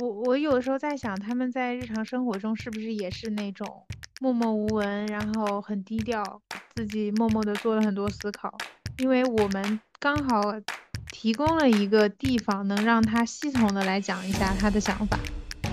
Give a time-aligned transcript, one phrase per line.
[0.00, 3.66] 我我有时候在想，他们在日常生活中是不是也是那种
[4.18, 6.40] 默默无闻，然后很低调，
[6.74, 8.56] 自己默默的做了很多思考。
[8.96, 10.40] 因为我们刚好
[11.10, 15.18] 提供了一个地方，能让他系统的来讲一下他的想法，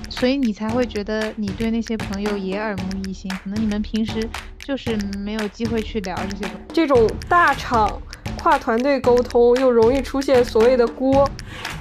[0.09, 3.31] 所以你才会觉得你对那些朋友也耳目一新。
[3.31, 6.61] 可能你们平时就是没有机会去聊这些东。
[6.73, 8.01] 这种大厂
[8.37, 11.29] 跨团队沟通又容易出现所谓的锅。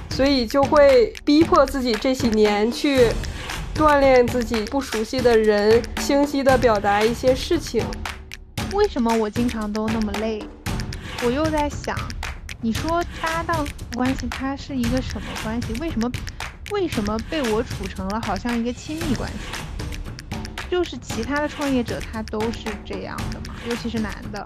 [0.09, 3.07] 所以就会逼迫自己这几年去
[3.75, 7.85] 锻炼自己不熟悉的人，清晰的表达一些事情。
[8.73, 10.43] 为什么我经常都那么累？
[11.23, 11.95] 我又在想，
[12.61, 15.73] 你说搭档关系它是一个什么关系？
[15.79, 16.11] 为什么
[16.71, 19.37] 为什么被我处成了好像一个亲密关系？
[20.69, 24.45] 就是其他的创业者他都是这样的嘛，尤其是男的。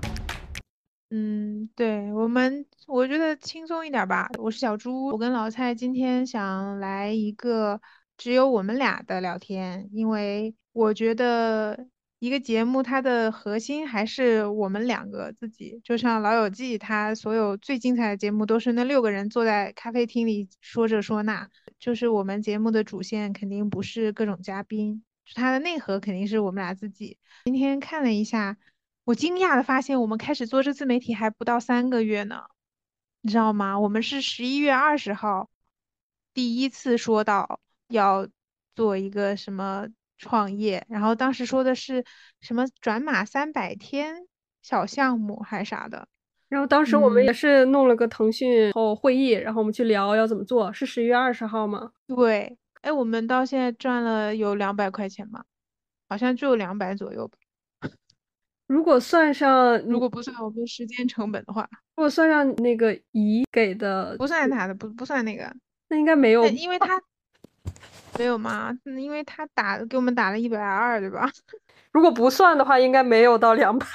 [1.14, 4.30] 嗯，对我们，我觉得轻松一点吧。
[4.38, 7.82] 我是小朱，我跟老蔡今天想来一个
[8.16, 11.86] 只有我们俩的聊天，因为我觉得
[12.20, 15.82] 一个节目它的核心还是我们两个自己。
[15.84, 25.04] 就像《老友记》，它所有最精彩的节目都是那六个人坐在咖啡厅里说这说那，就是我们节目的主线肯定不是各种嘉宾，
[25.36, 27.18] 它的内核肯定是我们俩自己。
[27.44, 28.56] 今天看了一下。
[29.04, 32.44] 我惊讶的发现，我们开始做这自媒体还不到三个月呢，
[33.22, 33.80] 你知道吗？
[33.80, 35.50] 我们是十一月二十号
[36.34, 38.28] 第一次说到要
[38.76, 42.06] 做一个什么创业，然后当时说的是
[42.42, 44.28] 什么转码三百天
[44.62, 46.08] 小项目还是啥的，
[46.48, 51.92] 然后当时我们也是弄了个腾讯后会议，然后我们去聊要怎么做，是十一月二十号吗？
[52.08, 55.44] 对，哎，我们到现在赚了有两百块钱吧，
[56.08, 57.38] 好像就两百左右吧。
[58.72, 65.54] 如果算上，如果不算我们时间成本的话，如果算上那个姨给的，不算他的，不不算那个，
[65.90, 66.98] 那应该没有，因为他
[68.18, 68.72] 没有吗？
[68.98, 71.30] 因为他打给我们打了一百二，对吧？
[71.92, 73.86] 如果不算的话，应该没有到两百。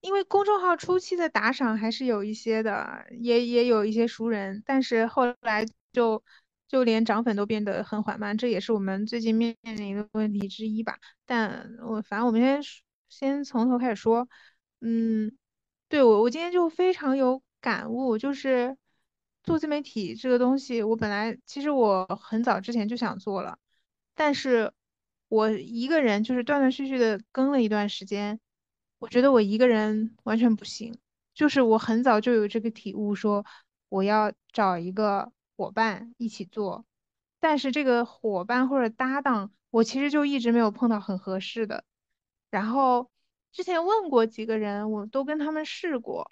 [0.00, 6.20] 因为公众号初期的打赏还是有一些的，也也有一些熟人，但是后来就
[6.66, 10.98] 就连涨粉都变得很缓慢，这也是我们最近面临的问题之一吧。
[11.24, 12.60] 但我反正我们先。
[13.14, 14.28] 先从头开始说，
[14.80, 15.36] 嗯，
[15.88, 18.76] 对我我今天就非常有感悟，就是
[19.44, 23.58] 做自媒体这个东西，我本来其实我很早之前就想做了，
[24.14, 24.72] 但是
[25.28, 28.40] 我一个人就是断断续续的更了一段时间，
[28.98, 30.98] 我觉得我一个人完全不行，
[31.34, 33.44] 就是我很早就有这个体悟，说
[33.88, 36.84] 我要找一个伙伴一起做，
[37.38, 41.84] 但是这个伙伴或者搭档，我其实就一直没有碰到很合适的。
[42.54, 43.10] 然后
[43.50, 46.30] 之前问过几个人，我都跟他们试过，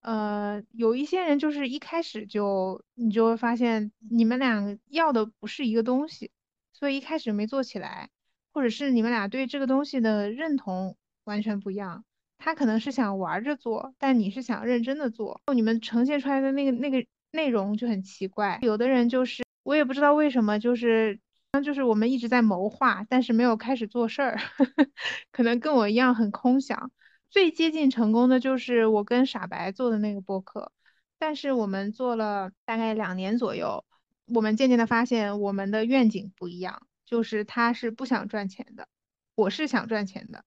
[0.00, 6.30] 呃，有一些人就是一开始就你就会发现你们俩要的不是一个东西，
[6.72, 8.10] 所以一开始没做起来，
[8.52, 12.04] 或者是你们俩对这个东西的认同完全不一样。
[12.38, 18.60] 他可能是想玩着做，但你是想认真的做，你们呈现出来的那个那个内容就很奇怪。
[18.62, 21.18] 有的人就是我也不知道为什么，就是。
[21.62, 24.38] 就是我们一直在谋划，但是没有开始做事儿，
[25.32, 26.90] 可能跟我一样很空想。
[27.30, 30.72] 最接近成功的就是我跟傻白做的那个播客，
[31.18, 33.84] 但是我们做了大概两年左右，
[34.26, 38.88] 我们渐渐的发现我们的愿景不一样，就是他是不想赚钱的，
[39.34, 40.44] 我是想赚钱的，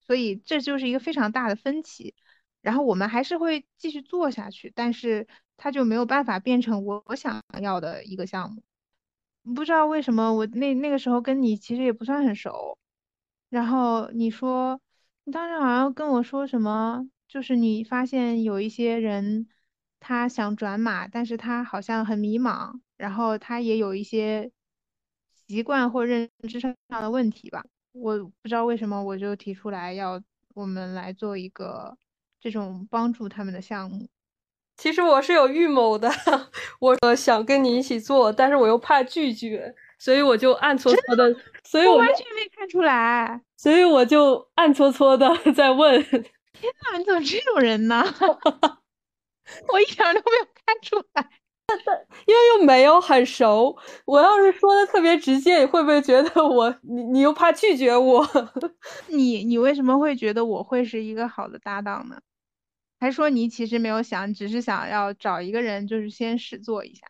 [0.00, 2.14] 所以这就是一个非常大的分歧。
[2.62, 5.26] 然后我们还是会继续做下去，但是
[5.56, 8.62] 他就没有办法变成我想要的一个项目。
[9.42, 12.78] 不知道为什么我那那个时候跟你其实也不算很熟，
[13.48, 14.80] 然后你说
[15.24, 19.48] 你当时好像跟我说什么，就是你发现有一些人
[19.98, 24.50] 他想转码，但是他好像很迷茫，然后他也有一些
[25.32, 27.64] 习惯或认知上的问题吧。
[27.92, 30.22] 我不知道为什么我就提出来要
[30.54, 31.96] 我们来做一个
[32.38, 34.08] 这种帮助他们的项目。
[34.80, 36.10] 其实我是有预谋的，
[36.80, 46.02] 我想跟你一起做，但是我又怕拒绝，所以我就暗搓搓的，所以我完全没看出来，所以我就暗搓搓的 在问。
[46.02, 48.02] 天哪，你怎么这种人呢？
[49.70, 51.28] 我一点都没有看出来，
[52.24, 53.76] 因为又没有很熟。
[54.06, 58.26] 我要是说的特别直接，你会不会觉得我你你又怕拒绝我？
[59.08, 62.16] 你你为什么会觉得我会是一个好的搭档呢？
[63.00, 67.06] 还说你其实没有想，只是想要找一个人，就是先试做一下。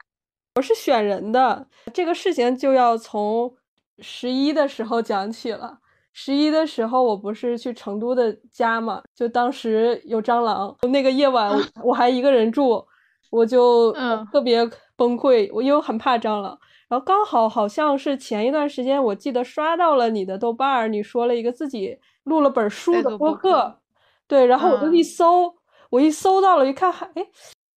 [0.55, 3.53] 我是选人的，这个事情就要从
[3.99, 5.81] 十一的时候讲起了。
[6.13, 11.51] 十一的时候，我不是去成都的家嘛，就当时有蟑螂，那个夜晚
[11.83, 12.87] 我还一个人住，
[13.31, 13.93] 我就
[14.33, 14.65] 特别
[14.95, 16.57] 崩溃，我因为很怕蟑螂。
[16.89, 23.79] 然后刚好好像是前一段时间，我记得刷到了你的豆瓣儿，你说了一个自己录了本书的播客，
[24.27, 25.55] 对，然后我就一搜，
[25.91, 27.27] 我一搜到了，一看还哎，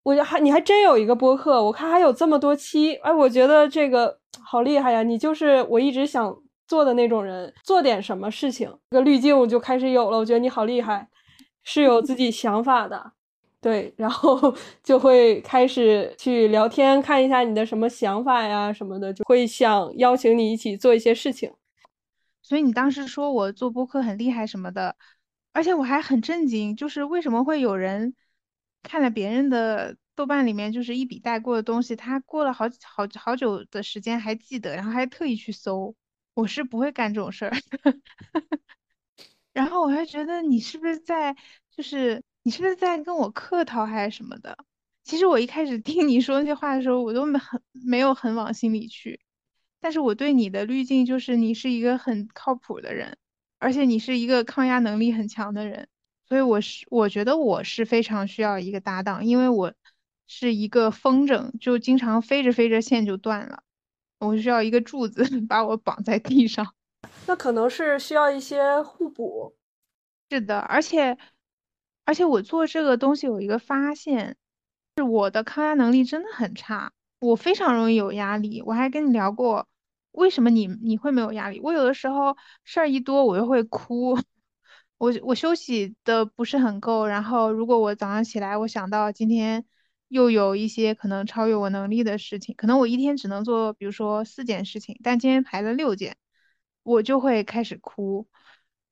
[0.03, 5.03] 我还你还真有一个播客，我看还有这么多期，哎，我觉得这个好厉害呀！
[5.03, 6.35] 你就是我一直想
[6.67, 10.17] 做的那种人，做点什么事情，这个滤镜我就开始有了。
[10.17, 11.07] 我觉得你好厉害，
[11.63, 13.11] 是有自己想法的。
[13.59, 21.51] 对，然后 就会开始去聊天，看一下你的什么想法呀什么的，就会想邀请你一起做一些事情。
[22.41, 24.93] 所以你当时说我做播客很厉害什么的，
[25.53, 28.13] 而且我还很震惊，就是为什么会有人
[28.81, 35.95] 看了别人的豆瓣里面就是一笔带过的东西，他过了好好好久的时间还记得，然后还特意去搜。
[36.33, 37.51] 我是不会干这种事儿。
[39.53, 41.35] 然后我还觉得你是不是在
[41.71, 42.21] 就是。
[42.45, 44.57] 你是不是在跟我客套还是什么的？
[45.05, 49.21] 其实我一开始听你说那些话的时候，我都没很没有很往心里去。
[49.79, 53.17] 但是我对你的滤镜就是你是一个很靠谱的人，
[53.63, 55.87] 而且你是一个抗压能力很强的人，
[56.27, 59.73] 所以我是我觉得我是非常需要一个搭档，因为我
[60.27, 63.63] 是一个风筝，就经常飞着飞着线就断了，
[64.19, 66.73] 我需要一个柱子 把我绑在地上。
[67.25, 69.55] 那可能是需要一些互补。
[70.29, 71.17] 是的，而且。
[72.05, 74.35] 而且我做这个东西有一个发现，
[74.97, 78.61] 是我的抗压能力真的很差，我非常容易有压力。
[78.65, 79.65] 我还跟你聊过，
[80.13, 81.59] 为什么你你会没有压力？
[81.61, 84.17] 我有的时候事儿一多，我就会哭。
[84.97, 89.65] 我我休息的不是很够，然后如果我早上起来，我想到今天
[90.07, 96.15] 又有一些可能超越我能力的事情，可能我一天只能做，比如说四件事情，但今天排了六件，
[96.83, 98.27] 我就会开始哭，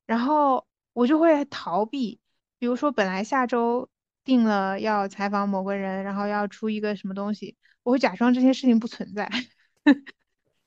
[0.06, 2.20] 然后我就会逃避。
[2.60, 3.90] 比如说，本来下周
[4.24, 9.30] 定了要采访某个人，然后要出一个什么东西，我会假装这些事情不存在，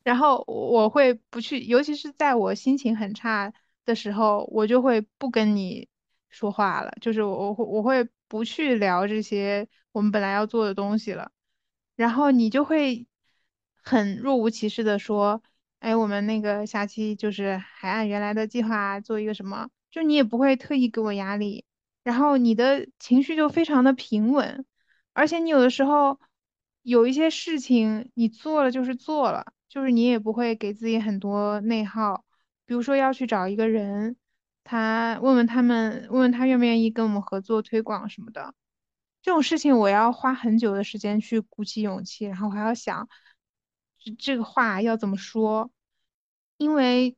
[0.04, 3.52] 然后我会不去，尤其是在我心情很差
[3.84, 5.88] 的时候，我就会不跟你
[6.30, 11.32] 说话了，就是我我会我会不去聊这些我们本来要做的东西了，
[11.96, 13.06] 然后你就会
[13.82, 15.42] 很若无其事的说，
[15.80, 21.64] 哎，我们那个下期就是还按原来的计划做一个什么，就你也不会特意给我压力。
[22.02, 24.66] 然后你的情绪就非常的平稳，
[25.14, 26.20] 而且你有的时候
[26.82, 32.24] 有一些事情你做了就是做了，就是你也不会给自己很多内耗。
[32.64, 34.14] 比如说要去找一个人，
[34.62, 38.54] 他问问他们，问问他愿不愿意跟我们合作推广什么的，
[39.20, 43.08] 这种事情我要花很久的时间去鼓起勇气，然后还要想
[43.98, 45.72] 这这个话要怎么说，
[46.56, 47.16] 因为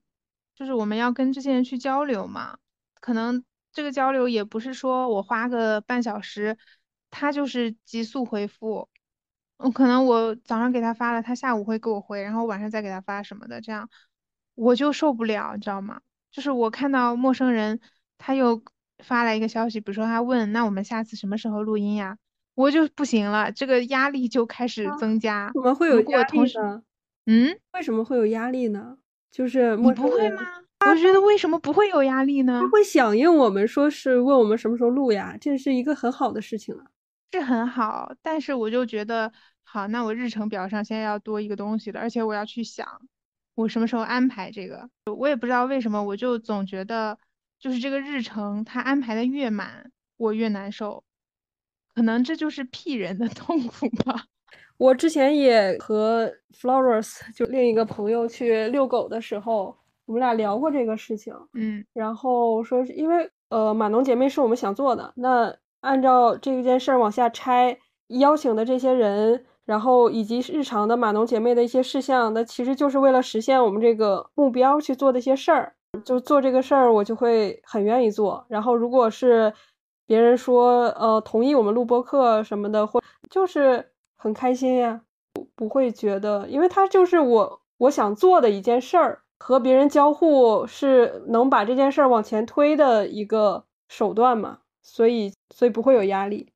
[0.55, 2.57] 就是我们要跟这些人去交流嘛，
[3.01, 3.45] 可能。
[3.73, 6.57] 这个交流也不是说我花个半小时，
[7.11, 8.89] 他就是急速回复。
[9.59, 13.89] 嗯，可能我早上给他发了，他下午会给我回，然后晚上再给他发什么的，这样
[14.55, 16.01] 我就受不了，你知道吗？
[16.31, 17.81] 就是我看到陌生人
[18.19, 18.61] 他又
[19.03, 22.19] 发来一个消息，比如说他问，那我们下次什么时候录音呀？
[22.55, 25.51] 我就不行了，这个压力就开始增加。
[25.55, 26.83] 怎么会有压力呢？
[27.27, 28.99] 嗯，为什么会有压力呢？
[29.31, 30.43] 就是你不会吗？
[30.87, 32.61] 我觉得为什么不会有压力呢？
[32.63, 36.85] 他会响应我们，说是问我们什么时候录呀，这是一个很好的事情啊，
[37.33, 38.13] 是很好。
[38.23, 39.33] 但是我就觉得，
[39.63, 42.87] 好，那我日程表上现在要多一个东西了，而且我要去想，
[43.55, 44.89] 我什么时候安排这个。
[45.17, 47.19] 我也不知道为什么，我就总觉得，
[47.59, 51.05] 就是这个日程它安排的越满，我越难受。
[51.95, 54.25] 可能这就是 P 人的 痛苦吧。
[54.77, 59.77] 我之前也和 Flowers 就另一个朋友去遛狗的时候。
[60.07, 67.79] 我们俩聊过这个事情，嗯，然后说是因为呃码农姐妹是我们想做的，那按照这件事儿往下拆，
[68.09, 78.45] 邀请的这些人，然后以及日常的码农姐妹的一些事项，那其实就是为了实现我们这个目标去做的一些事儿，就做这个事儿，我就会很愿意做。
[78.49, 79.53] 然后如果是
[80.07, 85.01] 别人说呃同意我们录播课什么的，或就是很开心呀，
[85.33, 89.23] 不不会觉得，因为它就是我我想做的一件事儿。
[89.39, 96.53] 和别人交互是能把这件事儿往前推的一个手段嘛，所以所以不会有压力。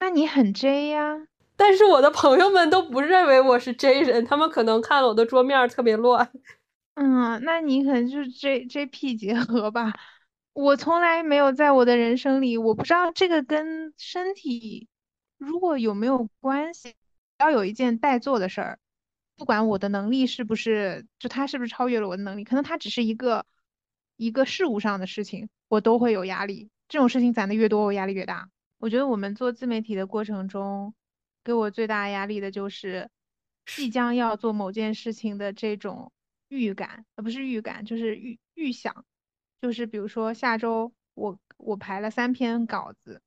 [0.00, 1.28] 那你很 J 呀？
[1.54, 6.30] 但是我的朋友们都不认为我是 J 人，他们可能看了我的桌面特别乱。
[6.94, 9.92] 嗯，那你可能就是 J J P 结合吧。
[10.54, 14.88] 我从来没有在我的人生里，我不知道这个跟身体
[15.36, 16.94] 如果有没有关系。
[17.38, 18.78] 要有一件待做的事儿。
[19.36, 23.46] 不管我的能力是不是，就他是不是超越了我的能力，可能他只是一个
[24.16, 26.68] 一个事物上的事情，我都会有压力。
[26.88, 28.50] 这种事情攒的越多，我压力越大。
[28.78, 30.94] 我觉得我们做自媒体的过程中，
[31.44, 33.10] 给我最大压力的就是
[33.66, 36.12] 即将要做某件事情的这种
[36.48, 39.04] 预感，呃，不是预感，就是预预想，
[39.60, 43.20] 就是比如说下周我我排了三篇稿子，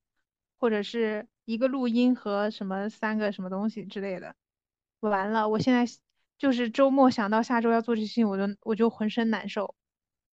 [0.57, 4.35] 或者是一个录音和什么三个什么东西之类的，
[5.01, 5.85] 完了，我现在
[6.37, 9.75] 就是周末想到下周要做这些事情，我就我就浑身难受。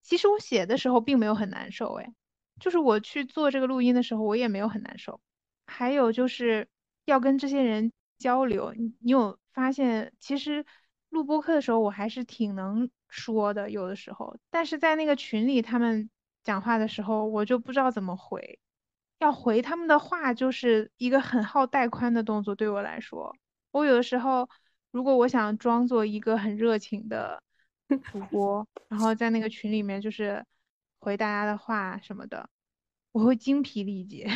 [0.03, 2.15] 其实我写的时候并没有很难受，哎，
[2.61, 5.21] 就是我去做这个录音的时候，我也没有很难受。
[5.67, 6.67] 还有就是
[7.05, 10.65] 要跟这些人交流，你你有发现，其实
[11.11, 16.09] 录播课的时候我还是挺能说的，有的时候，但是在那个群里他们
[16.43, 18.59] 讲话的时候，我就不知道怎么回，
[19.19, 23.35] 要回他们的话就是一个很耗带宽的动作，对我来说，
[23.71, 24.49] 我有的时候
[24.91, 27.43] 如果我想装作一个很热情的
[28.11, 30.45] 主播，然后在那个群里面就是
[31.01, 32.49] 回大家的话什么的，
[33.13, 34.29] 我会精疲力竭。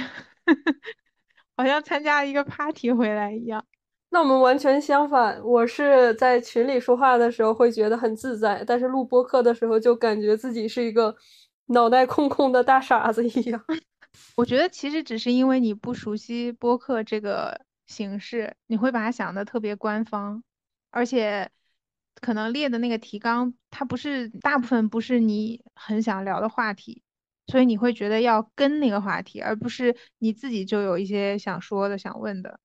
[1.57, 3.64] 好像参加了一个 party 回来一样。
[4.11, 11.14] 那我们完全相反，我是在群里说话的时候会觉得很自在，但是录播课的时候就感觉自己是一个
[11.66, 13.64] 脑袋空空的大傻子一样。
[14.37, 20.42] 我觉得其实只是因为你不熟悉播客这个形式，你会把它想的特别官方，
[20.90, 21.50] 而且
[22.21, 27.02] 可能列的那个提纲，它不是大部分不是你很想聊的话题。
[27.49, 32.61] 所以你会觉得要跟那个话题，而不是你自己就有一些想说的、想问的。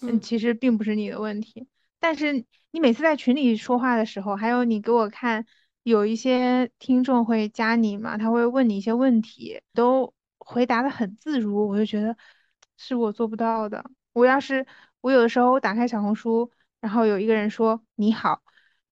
[0.00, 1.66] 嗯，其实并不是你的问题。
[1.98, 5.44] 但是你每次在群里说话的时候，还有你给我看，
[5.82, 12.16] 有一些听众会加你嘛，他会问你一些问题，都回答的很自如，我就觉得
[12.76, 13.84] 是我做不到的。
[14.12, 14.64] 我要是
[15.00, 16.50] 我有的时候我打开小红书，
[16.80, 18.40] 然后有一个人说你好，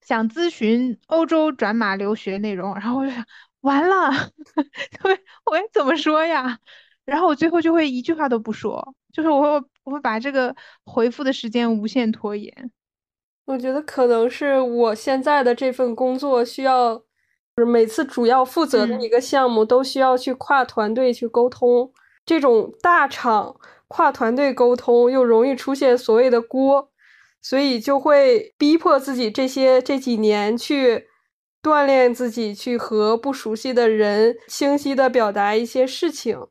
[0.01, 3.25] 想咨询欧洲转码留学内容，然后我就想。
[3.63, 4.09] 完了，
[5.03, 5.11] 我
[5.51, 6.61] 我怎么说呀？
[7.05, 10.55] 然后我最后就会一句话都不说，就是我会我会把这个
[10.85, 12.71] 回复的时间无限拖延。
[13.47, 17.05] 我觉得可能是我现在的这份工作需要，就
[17.57, 21.93] 是每次主要负责的一个项目都需要去跨团队去沟通，
[22.25, 23.57] 这种大厂
[23.89, 26.93] 跨团队沟通又容易出现所谓的锅，
[27.41, 31.09] 所以就会逼迫自己这些这几年去。
[31.61, 36.47] 锻炼自己去和不熟悉的人清晰的表达一些事情，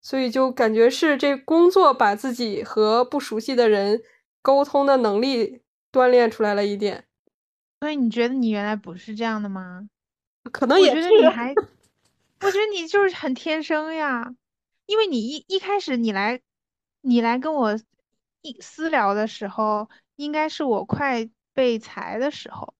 [0.00, 4.00] 所以就感觉是这工作把自己和不熟悉的人
[4.40, 5.60] 沟通的能力
[5.92, 7.04] 锻炼出来了一点。
[7.80, 9.86] 所以你觉得你原来不是这样的吗？
[10.50, 11.52] 可能也觉得你还，
[12.40, 14.34] 我觉得你就是很天生呀，
[14.86, 16.40] 因为你一一开始你来，
[17.02, 17.78] 你来跟我
[18.40, 22.74] 一私聊的时候，应该是我快被裁的时候，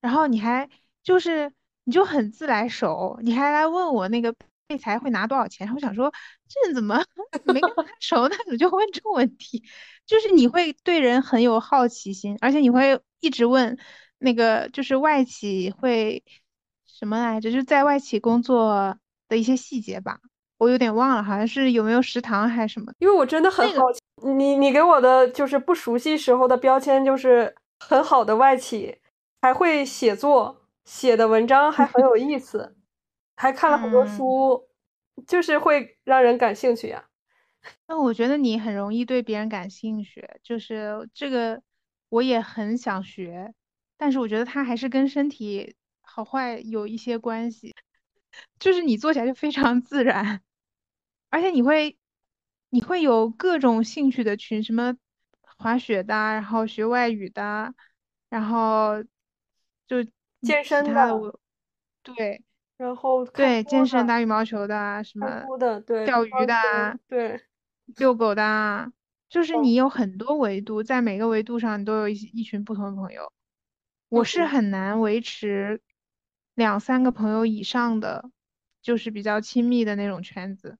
[0.00, 0.68] 然后你还。
[1.04, 1.52] 就是
[1.84, 4.34] 你就很自来熟，你还来问我那个
[4.66, 5.70] 被裁会拿多少钱？
[5.74, 6.10] 我想说
[6.48, 6.96] 这人怎么
[7.44, 9.62] 没跟他熟，他怎么就问这个问题？
[10.06, 13.78] 就是你会对人很有好奇心，而且你会一直问
[14.16, 16.24] 那个就是外企会
[16.86, 17.50] 什么来着？
[17.50, 18.98] 就是在外企工作
[19.28, 20.20] 的一些细节吧，
[20.58, 22.92] 我有点忘了，好像是有没有食堂还是什么？
[22.98, 24.00] 因为我真的很好奇，
[24.36, 28.98] 你你给我的就是不熟悉时候的标签就是很好的外企，
[29.42, 30.60] 还会写作。
[30.84, 32.76] 写的文章还很有意思，
[33.36, 34.68] 还看了很多书，
[35.26, 37.02] 就是会让人感兴趣呀。
[37.88, 41.62] 那我觉得你很容易对别人感兴趣，就是这个
[42.10, 43.54] 我也很想学，
[43.96, 47.74] 但是我觉得它还是跟身体好坏有一些关系。
[48.58, 50.42] 就是你做起来就非常自然，
[51.30, 51.98] 而且你会
[52.70, 54.96] 你会有各种兴趣的群，什么
[55.58, 57.74] 滑雪的，然后学外语的，
[58.28, 59.02] 然后
[59.86, 60.04] 就。
[60.42, 61.32] 健身的，
[62.02, 62.44] 对，
[62.76, 65.26] 然后对健身打羽毛球的什么
[65.58, 67.40] 的，对钓鱼的，对
[67.96, 68.92] 遛狗的，
[69.30, 73.32] 就是你有很多维度，在每个维度上你都有一一群不同的朋友。
[74.10, 75.80] 我是很难维持
[76.54, 78.30] 两三个朋友以上的，
[78.82, 80.76] 就是比较亲密的那种圈子。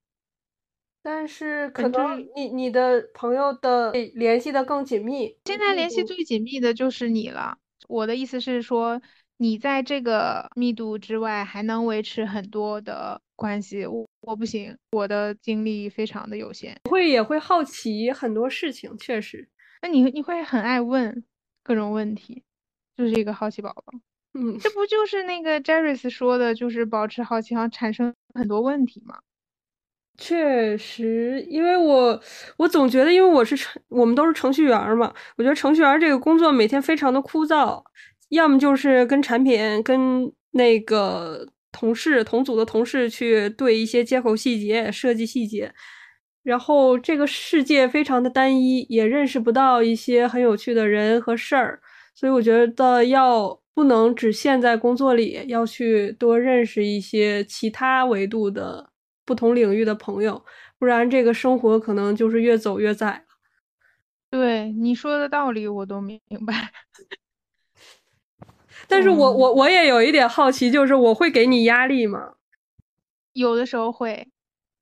[1.03, 5.37] 但是可能你你的朋友的联系的更紧密。
[5.45, 7.59] 现在联系最紧密的就是你了。
[7.89, 9.01] 我的意思是说。
[9.39, 16.81] 你在这个密度之外还能维持很多的关系，我我不行，我的精力非常的有限。
[16.89, 19.49] 会也会好奇很多事情，确实。
[19.83, 21.25] 那你你会很爱问
[21.65, 22.45] 各种问题，
[22.97, 23.93] 就是一个好奇宝宝。
[24.35, 29.19] 嗯，这不就是那个 Jerris 说的，就是保持好奇，然后产生很多问题吗？
[30.17, 32.21] 确实，因为我
[32.57, 37.83] 我总觉得，因为我是程，我们都是程序员嘛，我觉得程序员这个工作每天非常的枯燥。
[38.31, 45.73] 要么就是跟产品、跟那个同事、同组的同事去对一些接口细节、设计细节，
[46.43, 51.81] 然后这个世界非常的单一，也认识不到一些很有趣的人和事儿，
[52.15, 58.91] 所以我觉得要不能只限在工作里，要去多认识一些其他维度的
[59.25, 60.45] 不同领域的朋友，
[60.79, 63.25] 不然这个生活可能就是越走越窄。
[64.31, 66.73] 对你说的道理我都明白。
[68.87, 72.35] 但是我我我也有一点好奇，就是我会给你压力吗？
[73.33, 74.29] 有的时候会，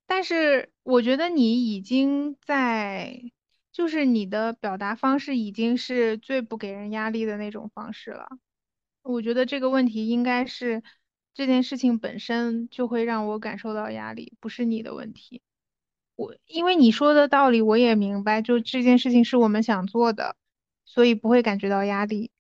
[0.07, 3.23] 但是我觉得你已经在，
[3.73, 8.27] 就是你的表达方式已经是最不给人压力的那种方式了。
[9.03, 10.83] 我觉得这个问题应该是
[11.35, 15.43] 这件事情本身就会让我感受到压力，不是你的问题。
[16.15, 20.37] 我因为你说的道理我也明白，就这件事情是我们想做的，
[20.85, 22.31] 所以不会感觉到压力。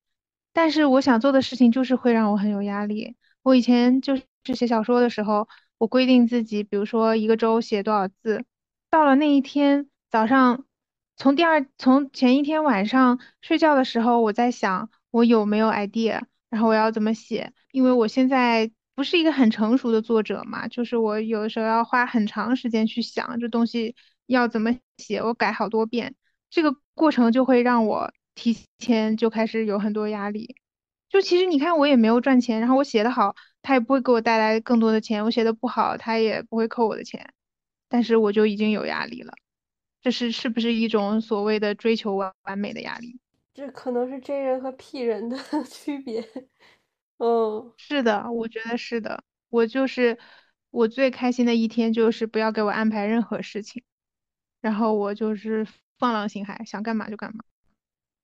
[0.52, 3.16] 但是我想做的事情就是会让我很有压力。
[3.42, 8.44] 我以前就是写小说的时候，我规定自己，比如说一个周写多少字，
[8.90, 10.66] 到了那一天早上，
[11.16, 17.52] 从第二从前一天晚上睡觉的时候，我在想我有没有 idea，然后我要怎么写。
[17.72, 26.14] 因为我现在不是一个很成熟的作者嘛，就是我有的时候要花很长时间去想这东西要怎么写，我改好多遍，
[26.50, 28.12] 这个过程就会让我。
[28.34, 30.56] 提前就开始有很多压力，
[31.10, 37.34] 就其实你看我也没有赚钱，然后我写的好，他也不会给我带来更多的钱；我写的不好，他也不会扣我的钱，
[37.90, 39.34] 但是我就已经有压力了。
[40.00, 43.20] 这是是不是一种所谓的追求完完美的压力？
[43.54, 46.26] 这可能是真人和 P 人的 区别。
[47.18, 49.22] 嗯，是的，我觉得是的。
[49.50, 50.18] 我就是
[50.70, 53.82] 我最开心的一天，就是不要给我安排任何事情，
[54.60, 55.66] 然后我就是
[55.98, 57.44] 放浪形骸，想干嘛就干嘛。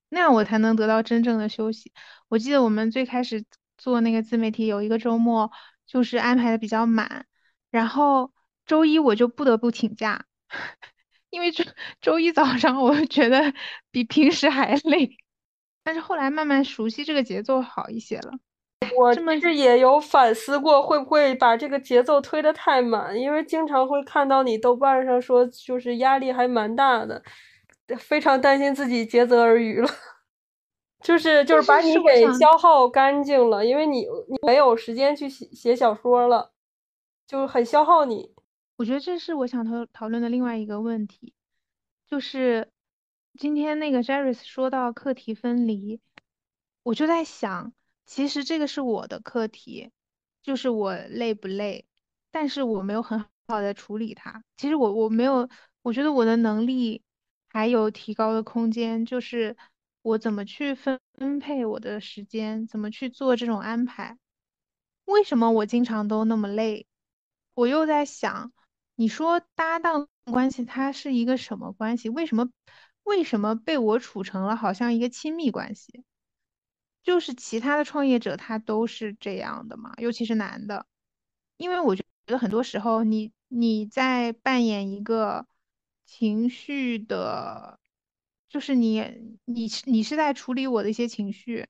[0.08, 1.92] 那样我才能得到真正的休息。
[2.28, 3.44] 我记得我们最开始
[3.76, 5.52] 做那个自媒体，有一个周末
[5.86, 7.26] 就是安排的比较满，
[7.70, 8.32] 然后
[8.64, 10.24] 周一我就不得不请假，
[11.30, 11.64] 因为周
[12.00, 13.52] 周一早上我觉得
[13.90, 15.10] 比平时还累。
[15.84, 18.32] 但是后来慢慢熟悉这个节奏，好一些了。
[18.96, 23.18] 我甚至也有反思过，会不会把这个节奏推得太满？
[23.18, 27.22] 因为经常会看到你豆瓣上说，就是压力还蛮大的。
[27.98, 29.88] 非常担心自己竭泽而渔了，
[31.02, 36.52] 就是就是把你给消耗干净了，因为你你没有时间去写写小说了，
[37.26, 38.34] 就很消耗你。
[38.78, 41.34] 我觉得这是我想讨讨论的另外一个问题，
[42.06, 42.70] 就是
[43.36, 46.00] 今天那个 Jerris 说到课题分离，
[46.84, 47.72] 我就在想，
[48.06, 49.90] 其实这个是我的课题，
[50.42, 51.86] 就是我累不累，
[52.30, 54.44] 但是我没有很好的处理它。
[54.56, 55.48] 其实我我没有，
[55.82, 57.02] 我觉得我的能力。
[57.50, 59.56] 还有提高的空间，就是
[60.02, 61.00] 我怎么去分
[61.40, 64.18] 配我的时间，怎么去做这种安排。
[65.06, 66.86] 为什么我经常都那么累？
[67.54, 68.52] 我又在想，
[68.98, 72.08] 你说搭档关系它是一个什么关系？
[72.08, 72.50] 为什么
[73.04, 76.02] 为什么被我处成了好像一个亲密关系？
[77.04, 80.84] 就是其他的创业者他都是这样的嘛，尤其是男的，
[81.58, 85.46] 因为我觉得很多时候你你在扮演一个。
[86.10, 87.78] 情绪的，
[88.48, 91.68] 就是你，你你是在处理我的一些情绪，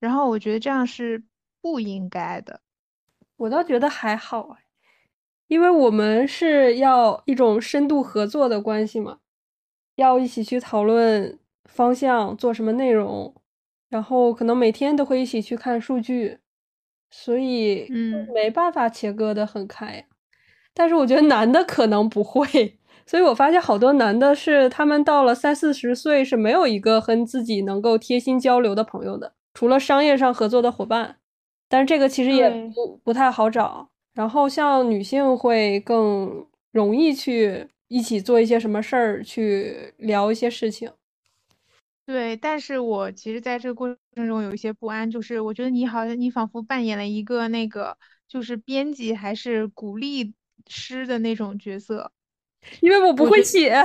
[0.00, 1.24] 然后我觉得这样是
[1.60, 2.60] 不应该的。
[3.36, 4.58] 我倒觉得还好
[5.48, 9.18] 因为我们是要一种深度合作的关系嘛，
[9.96, 13.34] 要一起去讨论方向，做什么内容，
[13.88, 16.38] 然后可能每天都会一起去看数据，
[17.10, 20.06] 所以嗯，没办法切割的很开。
[20.74, 22.78] 但是我觉得男的可能不会。
[23.06, 31.16] 所以我发现好多男的是，他们到了三四十岁是没有一个和自己能够贴心交流的朋友的，除了商业上合作的伙伴。
[31.70, 33.88] 但是这个其实也不不太好找。
[34.18, 40.90] 然后像女性会更容易去一起做一些什么事儿，去聊一些事情。
[42.04, 50.34] 对，但是我其实在这个过程中有一些不安，就是我觉得你好像你仿佛扮演了一个那个就是编辑还是鼓励
[50.66, 52.10] 师的那种角色。
[52.80, 53.80] 因为我不会写，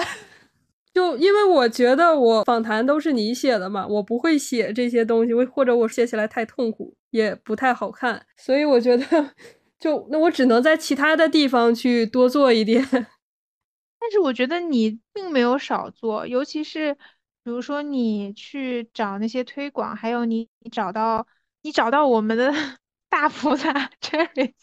[0.96, 9.06] 就因为我觉得我访谈都是你写的嘛，我不会写这些东西，我或者我写起来太痛苦，也不太好看，所以我觉得，
[9.84, 12.82] 就那我只能在其他的地方去多做一点。
[14.00, 16.94] 但是我觉得你并没有少做，尤其是
[17.44, 21.28] 比如说你去找那些推广，还有你你找到
[21.64, 22.54] 你找到我们的
[23.10, 24.54] 大菩萨 Cherry。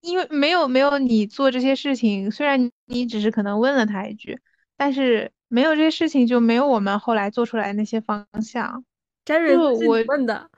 [0.00, 4.40] 因为没有没有你做这些事情，虽然你只是可能问了他一句，
[4.76, 8.84] 但是没有这些事情就没有我们后来做出来那些方向。
[9.24, 10.50] 詹瑞是我问的，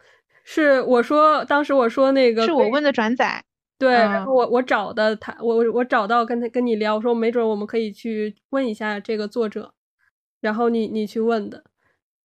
[0.43, 3.45] 是我说当时我说那个是我问的转载，
[3.79, 9.75] 对，然后我我找的他，我我找到跟他跟你聊，我说没准我们可以去问一下这个作者，
[10.41, 11.65] 然后你你去问的，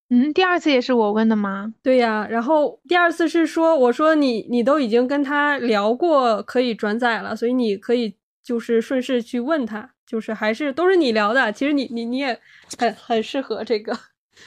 [0.10, 1.74] 嗯，第二次也是我问的吗？
[1.84, 12.40] 对呀，然后第二次是说，我说你你都已经跟他聊过可以转载了，所以你可以就是顺势去问他，就是还是都是你聊的，其实你你你也
[12.78, 13.98] 很很适合这个。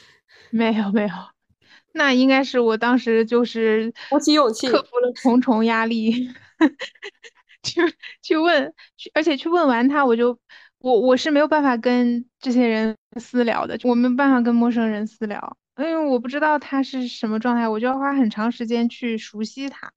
[0.50, 1.08] 没有没有，
[1.92, 6.30] 那应该是我当时就是鼓起勇气，克服了重重压力，
[7.62, 7.80] 去
[8.22, 8.72] 去问，
[9.14, 10.38] 而且去问完他，我就
[10.78, 19.92] 我我是没有办法跟这些人私聊的，我没办法跟陌生人私聊，因为我不知道他是什么状态，我就要花很长时间去熟悉他，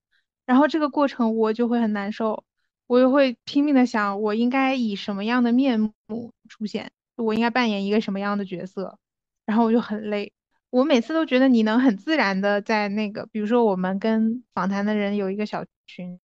[0.46, 2.44] 然后这个过程我就会很难受，
[2.86, 8.98] 我就会拼命的想我应该以什么样的面目出现，我应该扮演一个什么样的角色，
[9.44, 10.32] 然后我就很累。
[10.70, 16.20] 我每次都觉得你能很自然的在那个，比如说我们跟访谈的人有一个小群，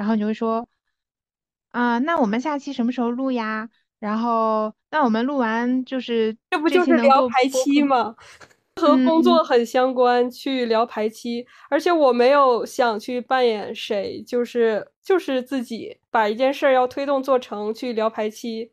[0.00, 0.66] 然后你会说，
[1.72, 3.68] 啊，那我们下期什么时候录呀？
[3.98, 8.16] 然后那我们录完就是这不就是聊排期吗？
[8.76, 18.72] 和工作很相关，去聊排期，而且我没有想去扮演谁，就是就是自己把一件事儿要推动做成去聊排期，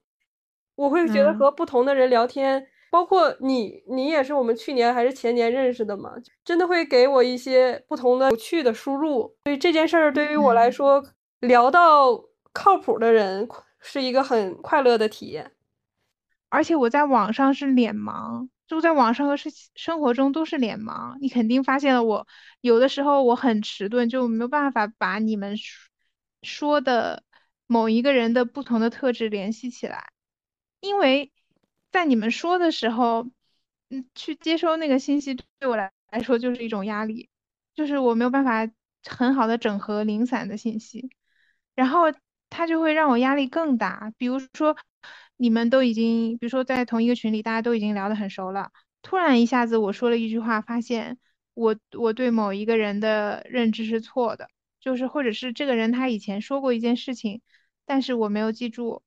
[0.76, 2.68] 我会觉得和不同的人聊天。
[2.90, 6.14] 包括你，你也是我们去年还是前年认识的嘛？
[6.46, 9.36] 真的会给我一些不同的有趣的输入。
[9.44, 11.04] 所以这件事儿对于我来说，
[11.40, 13.48] 聊到靠谱的人
[13.80, 15.54] 是一个很快乐的体验。
[16.50, 21.18] 而且我在网上是脸盲，就在网上和是生活中都是脸盲。
[21.20, 22.28] 你肯定发现了我
[22.62, 25.56] 有的时候我很迟钝，就没有办法把你们
[26.42, 27.24] 说的
[27.66, 30.12] 某一个人的不同的特质联系起来，
[30.80, 31.32] 因为。
[31.90, 33.26] 在你们说的时候，
[33.90, 37.30] 嗯，去接收那个信息对我来来说就是一种压力，
[37.74, 38.70] 就是我没有办法
[39.06, 41.10] 很好的整合零散的信息，
[41.78, 42.12] 然后
[42.50, 44.12] 他就会让我压力更大。
[44.18, 44.76] 比如说，
[45.38, 51.18] 你们都已经，比如说在同一个群里，大家都已经聊得很熟了，突然一下子我说了一句话，发现
[51.54, 54.50] 我我对某一个人的认知是错的，
[54.82, 57.42] 就是或者是这个人他以前说过一件事情，
[57.86, 59.02] 但是我没有记住，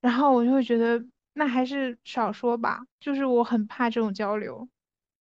[0.00, 1.06] 然后我就会觉得。
[1.34, 4.68] 那还是少说吧，就是我很怕这种交流。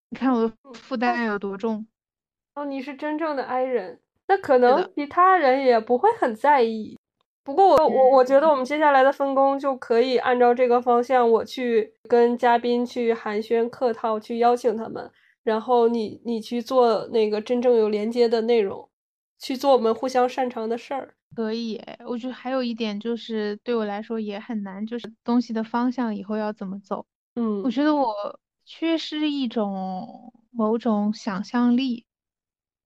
[0.10, 1.86] 你看我的负担有多重。
[2.56, 6.98] 哦，你是真正的 I 人，那可能其他人也不会很在意。
[7.44, 15.10] 不过我我我觉得我们接下来的分工就可以按照这个方向，我去跟嘉宾去寒暄客套，去邀请他们，
[15.44, 18.90] 然后你你去做那个真正有连接的内容，
[19.40, 21.14] 去做我们互相擅长的事儿。
[21.36, 27.06] 可以，我觉得还有一点就是对我来说也很难，就是东西的方向以后要怎么走。
[27.36, 28.14] 嗯，我觉得我
[28.66, 32.06] 缺失一种某种想象力，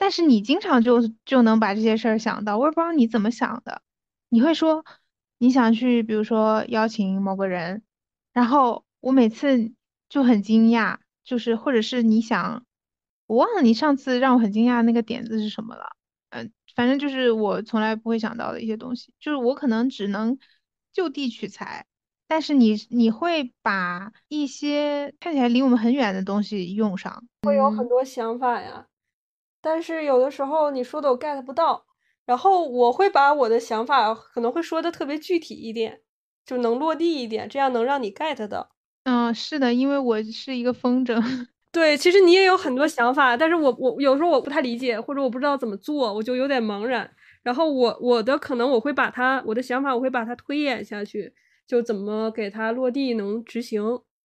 [0.02, 3.84] 但是你经常就就能把这些事儿想到，我也不知道你怎么想的。
[4.30, 4.84] 你会说
[5.38, 7.84] 你想去，比如说邀请某个人，
[8.34, 9.72] 然后我每次
[10.10, 12.66] 就很惊讶，就是或者是你想，
[13.28, 15.96] 我忘了你上次让我很惊讶那个点子是什么了，
[16.32, 16.52] 嗯。
[16.74, 20.40] 反正就是我从来不会想到的一些东西，就是我可能只能
[20.92, 21.86] 就地取材，
[22.28, 28.88] 但是你你会把一些看起来离我们很远的东西用上，会有很多想法呀。
[29.62, 31.86] 但是有的时候你说的我 get 不到，
[32.26, 36.02] 然后我会把我的想法可能会说的特别具体一点，
[36.46, 38.72] 就能落地一点，这样能让你 get 到。
[39.06, 41.16] 嗯，是的，因为我是一个风筝。
[41.72, 47.10] 对，其实你也有很多想法，但是我我有时候我不太理解，或者我不知道怎么做，我就有点茫然。
[47.44, 51.34] 然后我我的可能我会把它我的想法我会把它推演下去，
[51.66, 53.82] 就怎么给它落地能执行。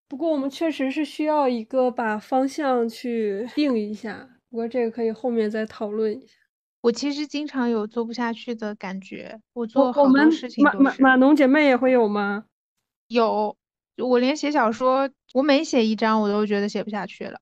[0.09, 6.35] 不过我们确实是需要一个把方向去定一下，不过这个可以后面再讨论一下。
[6.81, 10.79] 我其实经常有做不下去的感觉，我做好多事情都是。
[10.79, 12.45] 马马马农姐妹也会有吗？
[13.09, 13.57] 有。
[13.99, 17.41] 我连写小说，我每写一章，我都觉得写不下去了。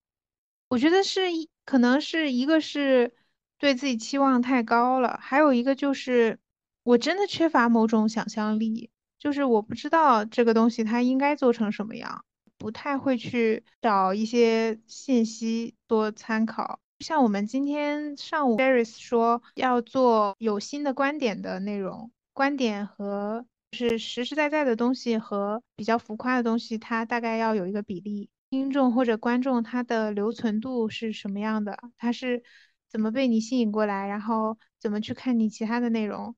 [0.69, 3.13] 我觉得是一，可能是一个是
[3.59, 6.39] 对自己期望太高了，还有一个就是
[6.85, 8.89] 我真的缺乏某种想象力，
[9.19, 12.25] 就是我不知道这个东西它应该做成什么样，
[12.57, 16.79] 不太会去找一些信息做参考。
[17.05, 23.91] 像我们今天上午 Barris 说要做有新的观点的内容，观点和就。
[23.91, 28.31] 是实实在在的东西和比较浮夸的东西，它大概要有一个比例。
[28.49, 31.79] 听众或者观众他的留存度是什么样的？
[31.99, 32.43] 他是
[32.89, 36.35] 怎么被你吸引过来，然后怎么去看你其他的内容？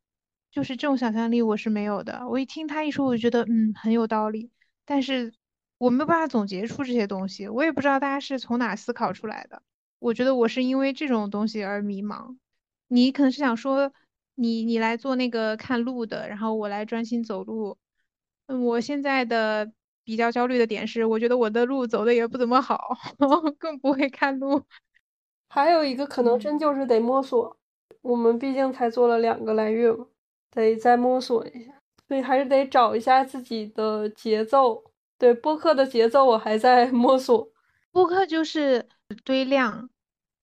[0.50, 2.26] 就是这种想象力我是没有的。
[2.28, 4.50] 我一听他一说，我就觉得嗯很有道理，
[4.84, 5.32] 但是
[5.78, 9.62] 我没有办法总结出这些东西，我也不知道大家是从哪思考出来的。
[9.98, 12.36] 我觉得我是因为这种东西而迷茫。
[12.88, 13.92] 你可能是想说。
[14.38, 17.78] 你你来做那个看路的，然后我来专心走路。
[18.48, 19.72] 嗯，我现在的
[20.04, 22.78] 比较焦虑的点是，我觉得我的路走的也不怎么好，
[23.58, 24.62] 更不会看路。
[25.48, 27.56] 还有一个可能真就是得摸索，
[28.02, 30.06] 我们毕竟才做了两个来月嘛，
[30.50, 31.72] 得再摸索一下，
[32.06, 34.84] 所以还是得找一下自己的节奏。
[35.16, 37.50] 对播客的节奏，我还在摸索。
[37.90, 38.86] 播客就是
[39.24, 39.90] 堆量，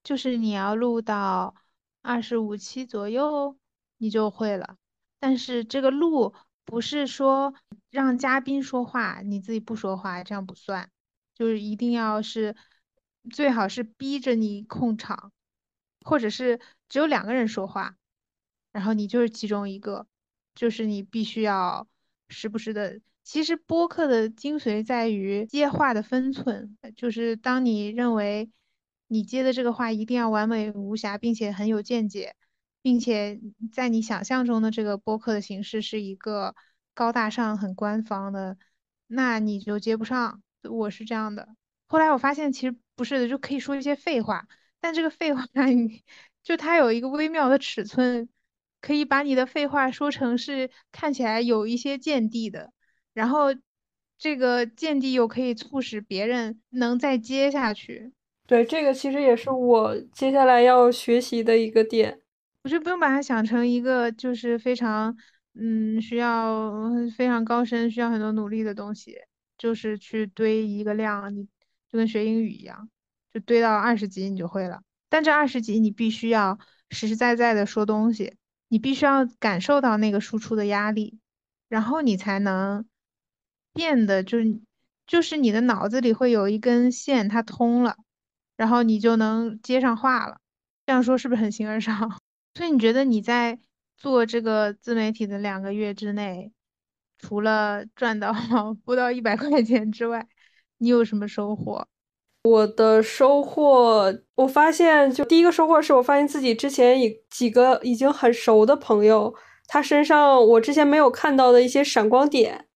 [0.04, 1.56] 就是你要录到
[2.02, 3.58] 二十五期左右，
[3.97, 4.78] 你就会了。
[5.19, 6.34] 但是这个录
[6.65, 7.54] 不是说
[7.89, 10.89] 让嘉宾说话，你自己不说话，这样不算，
[11.36, 12.56] 就是一定要是。
[13.32, 15.32] 最好是逼着你控场，
[16.02, 17.95] 或者是只有两个人说话，
[18.73, 20.06] 然后你就是其中一个，
[20.54, 21.88] 就是你必须要
[22.28, 22.99] 时不时的。
[23.23, 28.49] 其实播客的精髓在于接话的分寸，就是当你认为
[29.07, 32.36] 你接的这个话一定要完美无瑕，并且很有见解，
[32.81, 33.39] 并且
[33.71, 36.53] 在你想象中的这个播客的形式是一个
[36.93, 38.57] 高大上、很官方的，
[39.07, 40.41] 那你就接不上。
[40.69, 41.47] 我是这样的。
[41.88, 44.47] 后来我发现，其实不是的，就可以说一些废话。
[44.79, 45.45] 但这个废话，
[46.43, 48.27] 就它有一个微妙的尺寸，
[48.81, 52.73] 可以把你的废话说成是看起来有一些见地的，
[53.13, 53.54] 然后
[54.17, 58.13] 这个见地又可以促使别人能再接下去。
[58.45, 62.19] 对，这个其实也是我接下来要学习的一个点。
[62.63, 65.15] 我就不用把它想成一个就是非常
[65.56, 69.15] 嗯需要非常高深、需要很多努力的东西，
[69.58, 71.47] 就是去堆一个量，你。
[71.89, 72.89] 就跟学英语一样，
[73.32, 74.82] 就堆到二十级你就会了。
[75.10, 76.58] 但这二十级你必须要
[76.89, 78.36] 实实在在的说东西，
[78.67, 81.19] 你必须要感受到那个输出的压力，
[81.69, 82.84] 然后你才能
[83.73, 84.59] 变得就是
[85.07, 87.95] 就是你的脑子里会有一根线它通了，
[88.55, 90.38] 然后你就能接上话了。
[90.86, 92.19] 这样说是不是很形而上？
[92.55, 93.59] 所以你觉得你在
[93.97, 96.51] 做这个自媒体的两个月之内，
[97.17, 98.33] 除了赚到
[98.86, 100.27] 不到一百块钱之外，
[100.77, 101.88] 你有什么收获？
[102.43, 109.33] 我的收获，我发现就第一个收获是我发现自己之前以几个已经很熟的朋友，
[109.67, 112.67] 他身上我之前没有看到的一些闪光点，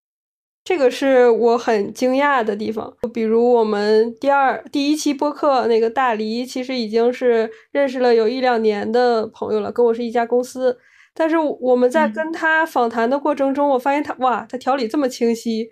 [0.67, 2.93] 这个是我很惊讶的地方。
[3.13, 10.77] 比如我们第二第一期播客那个大黎，其实已经是认识了有一两年的朋友了，跟我是一家公司。
[11.13, 15.69] 但是我们在跟他访谈的过程中，我发现他哇，他条理这么清晰。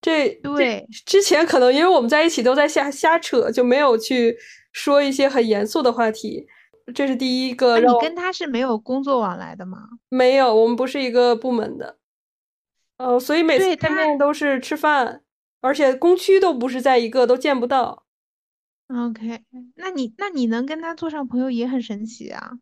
[0.00, 4.34] 这对之前可能因为我们在一起都在瞎瞎扯，就没有去
[4.72, 6.46] 说一些很严肃的话题。
[6.94, 7.78] 这是第一个。
[7.78, 9.80] 你跟他是没有工作往来的吗？
[10.08, 11.98] 没有，我们不是一个部门的。
[13.02, 15.24] 呃，所以每次见面都是吃饭，
[15.60, 18.04] 而且工区都不是在一个，都见不到。
[18.86, 19.42] OK，
[19.74, 22.52] 那你那你能跟他做上朋友也很神奇啊。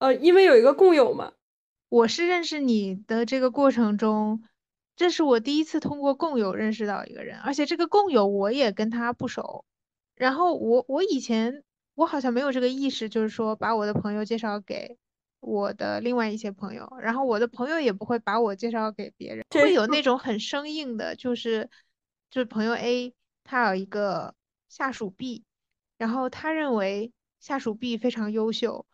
[0.00, 1.32] 呃，因为有一个共友嘛。
[1.88, 4.42] 我是认识你的这个过程中。
[4.96, 9.64] 这是我第一次通过共友认识到一个人，而且这个共友我也跟他不熟。
[10.14, 11.62] 然后我我以前
[11.94, 14.98] 我好像没有这个意识，就是说把我的朋友介绍给
[15.40, 21.68] 我的另外一些朋友，然后我的朋友也不会把我介绍给别人，会有那种很生硬的，就是
[22.30, 24.34] 就是朋友 A 他有一个
[24.68, 25.44] 下属 B，
[25.98, 28.86] 然后他认为下属 B 非常优秀，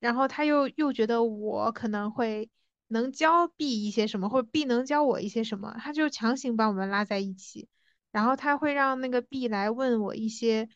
[0.00, 2.50] 然后他又又觉得我可能会。
[2.88, 7.66] 能教 B 一些什么，或者 B 能教我一些什么，他就强行把我们拉在一起，
[8.12, 10.68] 然后他会让那个 B 来问我一些，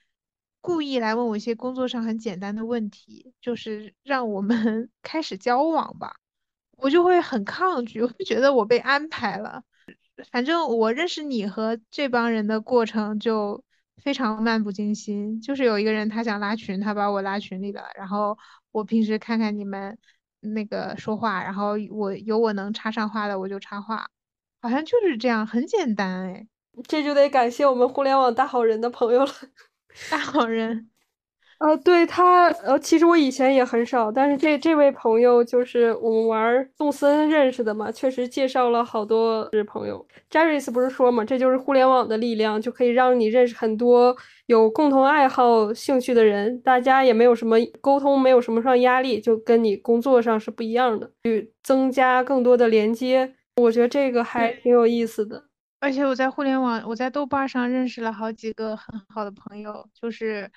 [0.60, 6.16] 故意来问我一些工作上很简单的问题，就是让我们 开始交往吧。
[6.76, 9.62] 我就会很抗拒，我就觉得我被安排了。
[10.30, 13.62] 反正我认识你和这帮人的过程就
[14.02, 18.36] 非常漫不经心，就是有一个人他想拉群，他把我拉群里了，然后
[18.72, 19.98] 我平时看看你们。
[20.40, 24.08] 那个说话，然后我有我能插上话的，我就插话，
[24.62, 26.46] 好像就是这样，很简单哎。
[26.86, 29.32] 这就得感谢我们互联网大好人的朋友了，
[30.10, 30.88] 大好人。
[31.58, 40.06] 呃，对他，呃，其实我以前也很少，但是这这位朋友就是我们玩动森认识的嘛，确实介绍了好多朋友。
[40.30, 53.34] Jerris 不是说嘛，这就是互联网的力量，就可以让你认识很多有共同爱好、兴趣的人，大家也没有什么沟通，没有什么上压力，就跟你工作上是不一样的，去增加更多的连接。
[53.56, 55.47] 我觉得这个还挺有意思的。
[55.80, 60.50] 而且我在互联网，我在豆瓣上认识了好几个很好的朋友，就是。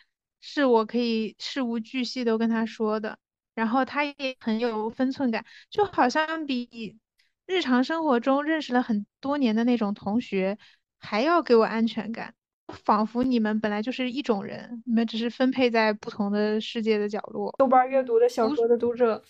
[0.43, 3.15] 是我可以事无巨细都跟他说的，
[3.53, 6.97] 然后他也很有分寸感，就好像比
[7.45, 10.57] 日常生活中认识了很多年的那种同学
[10.97, 12.33] 还要给我安全感，
[12.69, 17.53] 仿佛你们本来就是一种人，你们只是分配在不同的世界的角落。
[17.59, 19.23] 豆瓣阅读的小说的读者，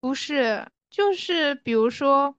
[0.00, 2.34] 不是，就是比如说，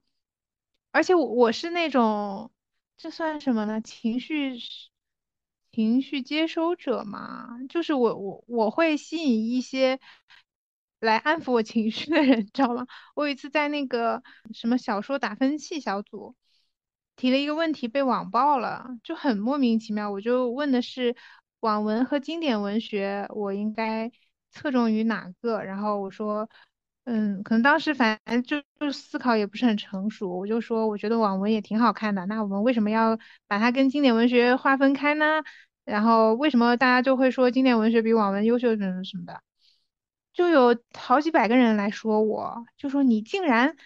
[0.92, 2.50] 而且我我是那种。
[2.96, 3.80] 这算什么呢？
[3.80, 4.58] 情绪
[5.70, 10.00] 情绪接收者嘛，就是我我我会吸引一些
[11.00, 12.86] 来安抚我情绪的人， 知道吗？
[13.14, 14.22] 我有一次在那个
[14.54, 16.34] 什么小说打分器小组
[17.16, 20.10] 提了一个问题被网爆了，就很莫名其妙。
[20.10, 21.14] 我就问的是
[21.60, 24.10] 网文和经典文学，我应该
[24.50, 25.62] 侧重于哪个？
[25.62, 26.48] 然后我说。
[27.06, 33.16] 嗯，可能当时反正就就思考也不是很成熟，我就说我觉得网文也挺好看的，那我们为什么要
[33.46, 35.44] 把它跟经典文学划分开呢？
[35.84, 39.40] 然后为什么大家就会说经典文学比网文优秀什么什么的？
[40.32, 43.76] 就有好几百个人来说我，就说你竟然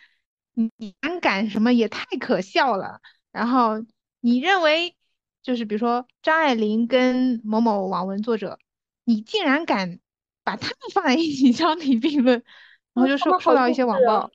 [0.55, 3.01] 你敢什么也太可笑了。
[3.33, 3.85] 然后
[4.21, 4.97] 你认为
[5.43, 8.59] 就是比如说张爱玲跟某某网文作者，
[9.05, 10.01] 你竟然敢
[10.43, 12.43] 把他们放在一起相提并论？
[12.95, 14.31] 然后就受受到一些网暴，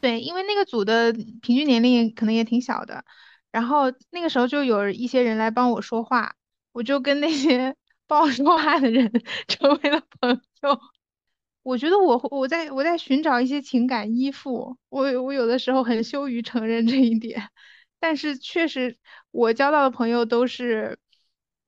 [0.00, 3.04] 对，因为那个组的平均年龄可能也挺小的，
[3.50, 6.34] 然后那个时候就有一些人来帮我说话，
[6.72, 7.74] 我就跟那些
[8.06, 9.10] 帮我说话的人
[9.48, 10.30] 成为了朋
[10.62, 10.80] 友。
[11.62, 17.40] 我觉得我我在我在寻找一些情感依附，我我有的时候很羞于承认这一点，
[18.00, 18.96] 但是确实
[19.30, 20.98] 我交到的朋友都是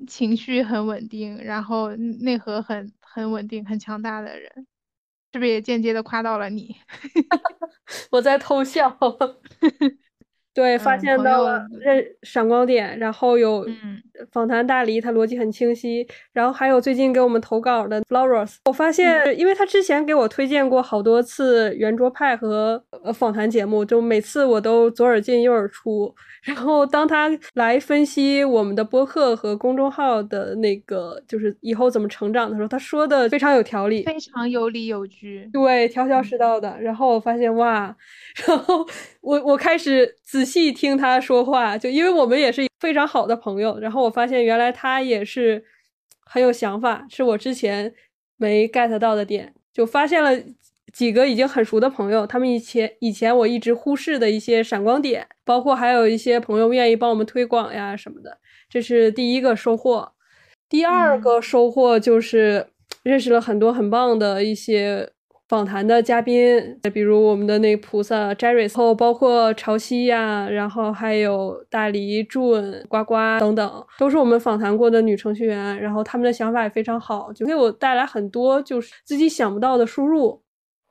[0.09, 4.67] 情绪很稳定，然后内核很很稳定、很强大的人。
[5.35, 6.77] 是不是也间接的夸到了你？
[8.11, 8.97] 我在偷笑。
[10.55, 13.67] 对，发现到了认闪光点，然后有
[14.31, 16.07] 访谈大黎，他逻辑很清晰。
[16.33, 26.15] 然后还有最近给我们投稿的 Flowers，我发现，因为他之前给我推荐过好多次圆桌派和呃访谈节目，就每次我都左耳进右耳出。
[26.45, 36.79] 然后当他来分析我们的播客和公众号的那个，就是以后怎么成长的时候，他说的非常有条理，非常有理有据，对，条条是道的。
[36.81, 37.97] 然后我发现哇，
[38.47, 38.87] 然后
[39.23, 40.15] 我我开始
[40.45, 43.79] 细听他说话，就因为我们也是非常好的朋友。
[43.79, 45.65] 然后我发现原来他也是
[46.25, 47.95] 很有想法，是我之前
[48.37, 50.31] 没 get 到的点，就发现了。
[50.93, 60.13] 几个已经很熟的朋友，他们以前以前我一直忽视的一些闪光点，包括还有一些朋友愿意帮我们推广呀什么的，这是第一个收获。
[60.69, 62.69] 第二个收获就是
[63.03, 65.11] 认识了很多很棒的一些
[65.55, 80.43] 访谈的嘉宾，比如我们的那菩萨 Jerry，然后包括潮汐呀，然后还有大黎、Jun、呱呱等等，都是我们访谈过的女程序员，然后他们的想法也非常好，就给我带来很多就是自己想不到的输入。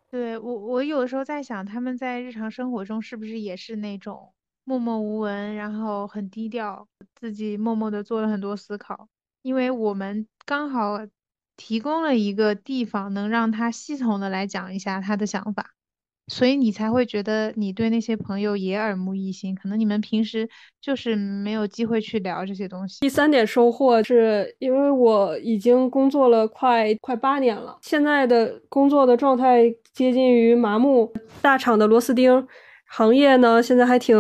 [0.10, 4.32] 对我，我有时候在想，他们在日常生活中是不是也是那种
[4.64, 9.10] 默默无闻，然后很低调，自己默默的做了很多思考。
[9.42, 11.06] 因为我们刚好
[11.58, 15.72] 提供了一个地方，能让他系统的来讲一下他的想法。
[16.28, 20.48] 所以你才会觉得你对那些朋友也耳目一新，可能你们平时
[20.82, 23.02] 就是没有机会去聊这些东西。
[23.02, 29.64] 第三点收获是因为我已经工作了快快八年了，现在的工作的状态
[29.94, 32.48] 接近于麻木，大厂的螺丝钉，
[32.88, 34.18] 行业呢现在还挺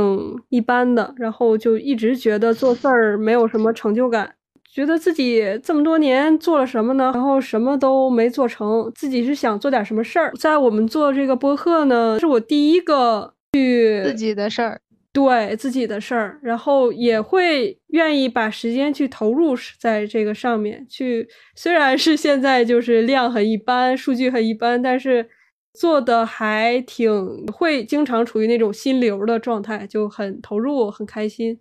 [0.49, 4.35] 一般的，然后就一直觉得做事儿没有什么成就感。
[4.73, 7.11] 觉得自己这么多年做了什么呢？
[7.13, 10.33] 然后什么都没做成，自己是想做点什么事儿。
[10.39, 14.81] 在我们做这个播客呢，是我第一个去自己的事儿，
[15.11, 21.29] 对自己的事儿，然后也会愿意把时间去投入在这个上面去。
[21.53, 25.29] 虽然是现在就是量很一般，数据很一般，但是
[25.75, 31.59] 做的还挺会，经常处于那种心流的状态，就很投入，很开心。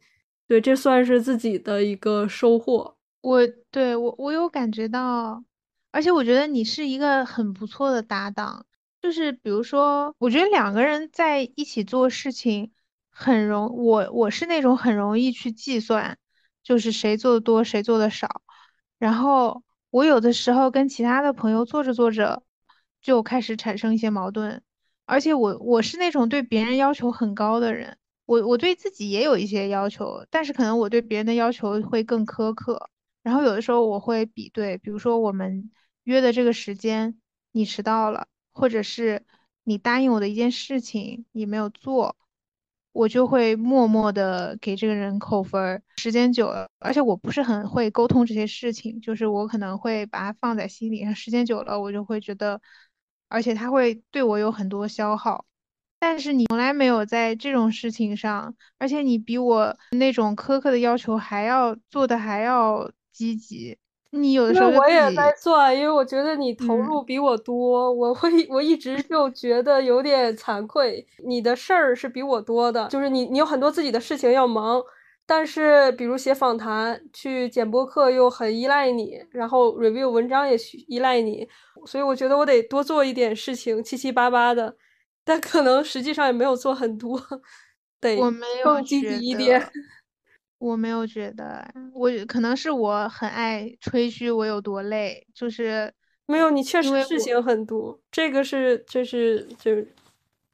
[0.49, 2.95] 对，这算是自己的一个收获。
[3.23, 5.43] 我对我我有感觉到，
[5.93, 8.67] 而且我觉得你是一个很不错的搭档。
[9.01, 12.73] 就是比如说，我觉得两个人在一起做事情
[13.11, 16.19] 很容，我我是那种很容易去计算，
[16.63, 18.43] 就是谁做的多，谁做的少。
[18.99, 22.43] 然后我有的时候跟其他的朋友做着做着，
[23.01, 24.63] 就开始产生一些矛盾。
[25.05, 32.89] 而且我我是那种对别人要求很高的人，我我对自己也有一些要求，但是可能我对别人的要求会更苛刻。
[33.23, 35.71] 然后有的时候我会比对，比如说我们
[36.05, 37.17] 约的这个时间
[37.53, 39.25] 你迟到了，或者是
[39.63, 42.17] 你答应我的一件事情你没有做，
[42.91, 45.81] 我就会默默的给这个人扣分。
[45.99, 52.61] 时间久了，而且我不是很会沟通这些事情，就是我可能会把它放在心里，时间久了我就会觉得，
[53.29, 55.45] 而且他会对我有很多消耗。
[56.01, 62.91] 但是你从来没有在这种事情上，而且你比我那种苛刻的要求还要做的还要。
[63.13, 63.77] 积极，
[64.11, 71.07] 你有的时候我也在算，因为我觉得你投入比我多，我会我一直就觉得有点惭愧。
[71.25, 74.83] 你的事儿是比我多的，就是你你有很多自己的事情要忙，
[75.27, 81.49] 但是比如写访谈、去剪播客又很依赖你，然后 review 文章也需依赖你，
[81.87, 84.77] 所以我觉得我得多做一点事情，七七八八的，
[85.25, 87.19] 但可能实际上也没有做很多，
[88.01, 89.71] 得我没有更积极一点。
[90.63, 95.93] 得，我没有觉得，我可能是我很爱吹嘘我有多累，就是
[96.27, 99.93] 没有，你确实事情很多，这个是这是就是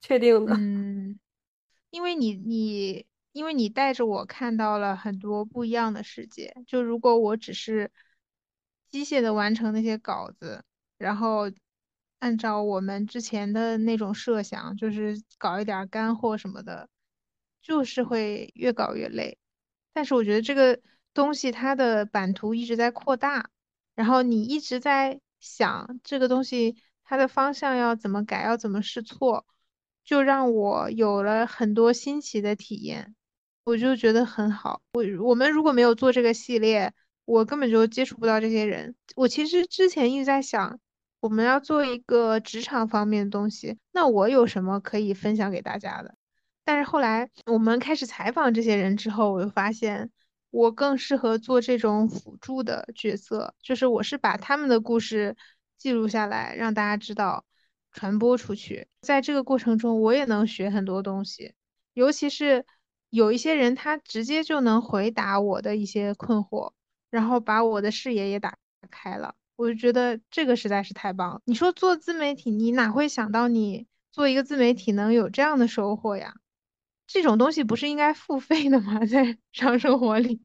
[0.00, 0.54] 确定的。
[0.56, 1.18] 嗯，
[1.90, 7.90] 因为你你因为你带着我看到了很多不一样的世界，就如果我只是
[8.88, 10.64] 机械的完成那些稿子，
[10.96, 11.50] 然后
[12.18, 16.88] 按照我们之前的那种设想，就是搞一点儿干货什么的，
[17.62, 19.38] 就是会越搞越累。
[19.98, 20.78] 但是我觉得这个
[21.12, 23.50] 东西它的版图一直在扩大，
[23.96, 29.44] 然后你一直在想这个东西它的方向要怎么改，要怎么试错，
[30.04, 33.16] 就让我有了很多新奇的体验，
[33.64, 34.82] 我就觉得很好。
[34.92, 36.94] 我我们如果没有做这个系列，
[37.24, 38.94] 我根本就接触不到这些人。
[39.16, 40.78] 我其实之前一直在想，
[41.18, 46.14] 我们要做一个职场方面的东西，那我有什么可以分享给大家的？
[46.68, 50.10] 但是后来我们开始采访这些人之后，我就发现
[50.50, 55.34] 我更适合做这种辅助的角色，就是我是把他们的故事
[55.78, 57.46] 记录下来，让大家知道，
[57.90, 58.86] 传播出去。
[59.00, 61.54] 在这个过程中，我也能学很多东西，
[61.94, 62.66] 尤其是
[63.08, 66.72] 有一些人，他直接就能回答我的一些困惑，
[67.08, 68.58] 然后把我的视野也打
[68.90, 69.34] 开了。
[69.56, 71.40] 我就觉得这个实在是太棒了。
[71.46, 76.34] 你说做自媒体，你哪会想到你做一个自媒体能有这样的收获呀？
[77.08, 79.00] 这种东西不是应该付费的吗？
[79.10, 80.40] 在日常生活里，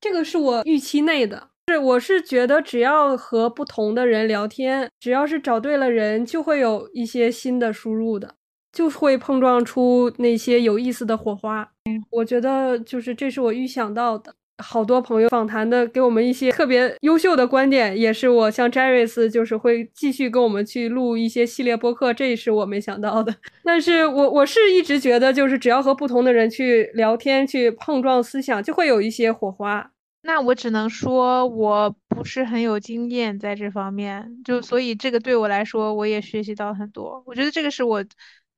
[0.00, 1.50] 这个是我预期内的。
[1.68, 8.36] 是，我是觉得只要和不同的人聊天，只要是找对了人，就会有一些新的输入的，
[8.72, 11.72] 就会碰撞出那些有意思的火花。
[12.10, 14.36] 我觉得就是这是我预想到的。
[14.58, 23.34] 好多朋友访谈的，给我们一些特别优秀的观点，也是我像 Jerris 就是会继续跟我们去录一些系列播客，这是我没想到的。
[23.62, 29.90] 但是我我是一直觉得，就是只要和不同的人去聊天，去碰撞思想，就会有一些火花。
[30.22, 37.22] 那我只能说我不是很有经验在这方面，就所以这个对我来说，我也学习到很多。
[37.26, 38.02] 我觉得这个是我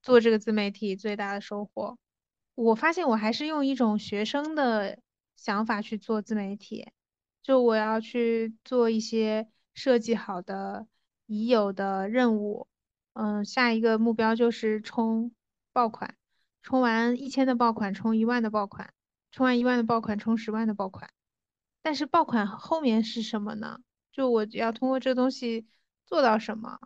[0.00, 1.98] 做这个自媒体最大的收获。
[2.54, 4.96] 我发现我还是用一种学生的。
[5.38, 6.88] 想法去做自媒体，
[7.42, 10.88] 就我要去做一些设计好的
[11.26, 12.66] 已有的任务，
[13.12, 15.30] 嗯，下一个目标就是冲
[15.72, 16.16] 爆款，
[16.60, 18.92] 冲完一千的爆款，冲一万的爆款，
[19.30, 21.08] 冲完一万的爆款，冲十万的爆款。
[21.82, 23.78] 但是爆款后面是什么呢？
[24.10, 25.68] 就我要通过这东西
[26.04, 26.80] 做到什么？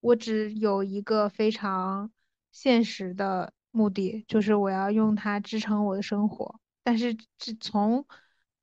[0.00, 2.12] 我只有一个非常
[2.52, 6.60] 现实的目的，就是我要用它支撑我的生活。
[6.88, 8.06] 但是，这从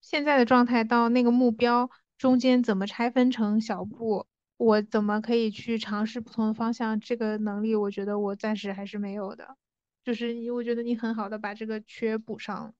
[0.02, 4.26] 现在的状态到那个目标中间怎么拆分成小步，
[4.58, 7.00] 我怎么可以去尝试不同的方向？
[7.00, 9.56] 这个能力，我觉得我暂时还是没有的。
[10.04, 12.74] 就是你，我觉得你很好的把这个缺补上。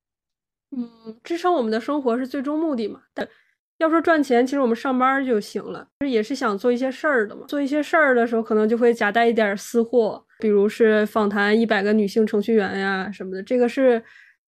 [0.76, 3.04] 嗯，支撑我们的生活是最终目的嘛？
[3.14, 3.30] 但
[3.78, 5.88] 要说赚钱，其实我们上班就行了。
[6.08, 7.46] 也是想做一些事儿的嘛。
[7.46, 13.44] 做一些事儿的时候，可能就会夹带一点私货，比如是访谈一百个女性程序员呀什么的。
[13.44, 14.04] 这个是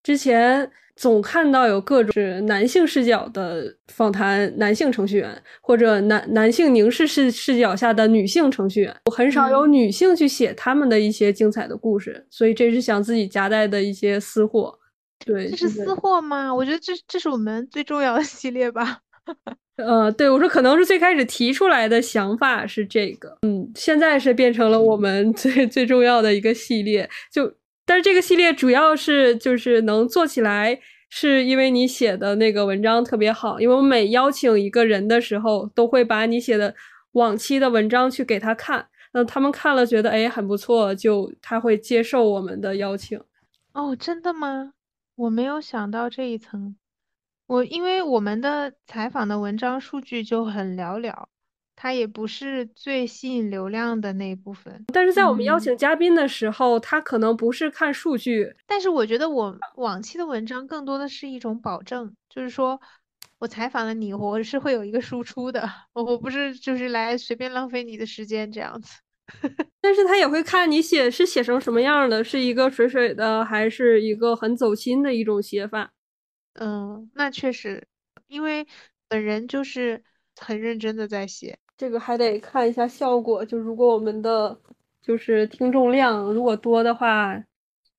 [0.07, 0.71] 之前。
[0.99, 5.29] 总看到有各种是男性视角的访谈，男性程序员
[5.61, 14.73] 或者男男性凝视视视角下的女性程序员，我很少有女性去写他们的一些精彩的故事，所以这是想自己夹带的一些私货。
[15.23, 16.51] 对，这是私货吗？
[16.51, 18.97] 我觉得这这是我们最重要的系列吧。
[19.77, 27.53] 呃，对我说可能是最开始提出来的想法是这个，嗯，现在是变成了我们最最重要的一个系列，就。
[27.88, 30.77] 但是这个系列主要是就是能做起来，
[31.09, 33.61] 是因为你写的那个文章特别好。
[33.61, 36.75] 因为我每邀请一个人的时候，都会把你写的
[37.13, 43.17] 往期的文章去给他看，那他们看了觉得哎很不错，就他会接受我们的邀请。
[43.71, 44.73] 哦，真的吗？
[45.15, 46.75] 我没有想到这一层。
[47.47, 51.27] 我因为我们的采访的文章数据就很寥寥。
[51.80, 58.51] 它也不是最吸引流量的那一部分，但是在我们邀请嘉宾的时候，他可能不是看数据。
[58.65, 62.82] 但是我觉得我往期的文章更多的是一种保证，就是说
[63.38, 68.97] 我采访了你，我是会有一个输出的，我我不是就是来随便浪费你的时间这样子。
[69.80, 75.91] 但是他也会看你写是写成什么样的，是一个水水的，还是一个很走心的一种写法。
[76.53, 77.86] 嗯，那确实，
[78.25, 78.65] 因为
[79.07, 80.03] 本人就是
[80.36, 81.59] 很认真的在写。
[81.78, 84.59] 这个还得看一下效果，就如果我们的
[85.01, 87.41] 就是听众量如果多的话，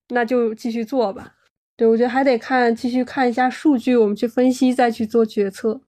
[0.08, 1.36] 那就继续做吧。
[1.76, 5.80] 对，我觉得还得看，继续看一下数据，我们去分析，再去做决策。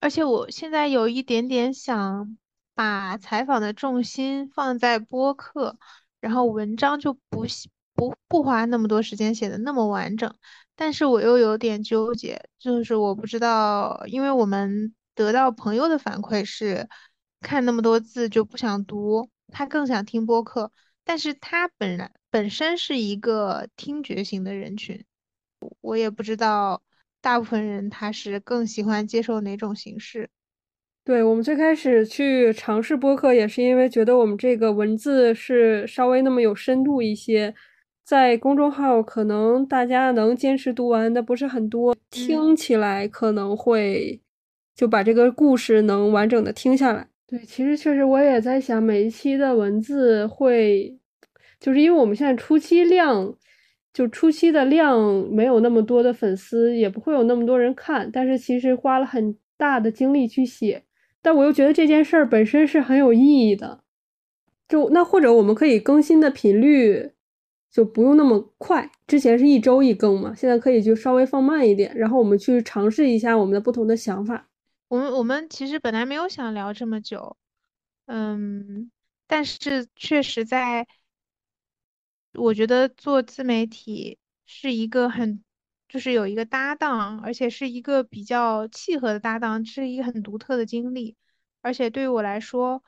[0.00, 2.36] 而且我现在有一点点想
[2.74, 5.78] 把采访的重心放在播客，
[6.18, 7.46] 然后文章就不
[7.94, 10.34] 不不花那么多时间写的那么完整。
[10.74, 16.88] 但是我又有点纠结，就是我不知道，因为我们得到朋友的反馈是，
[17.40, 20.72] 看那么多字就不想读，他更想听播客。
[21.04, 25.04] 但是他本来本身是一个听觉型的人群，
[25.80, 26.80] 我也不知道
[27.20, 30.30] 大部分人他是更喜欢接受哪种形式。
[31.04, 37.52] 对我们最开始去尝试播客，也是因为觉得我们这个文字是稍微那么有深度一些，
[38.04, 44.20] 在公众号可能大家能坚持读完的不是很多，听起来可能会
[44.74, 47.08] 就把这个故事能完整的听下来。
[47.26, 50.98] 对，其实确实我也在想，每一期的文字会，
[51.58, 53.34] 就是因为我们现在初期量，
[53.92, 55.00] 就初期的量
[55.30, 60.82] 没有那么多的粉丝，也不会有那么多人看，但是其实花了很大的精力去写，
[61.22, 63.80] 但我又觉得这件事儿本身是很有意义的，
[64.68, 67.12] 就那或者我们可以更新的频率
[67.70, 74.48] 就不用那么快，之前是一周一更嘛，现在可以就稍微放慢一点，然后我们去尝试一下我们的不同的想法。
[74.92, 77.38] 我们我们其实本来没有想聊这么久，
[78.04, 78.90] 嗯，
[79.26, 80.86] 但是确实在，
[82.34, 85.42] 我觉得做自媒体是一个很，
[85.88, 91.16] 就是有一个搭档，而且是一个比较契合的搭档，是一个很独特的经历。
[91.62, 92.84] 而且对于我来说，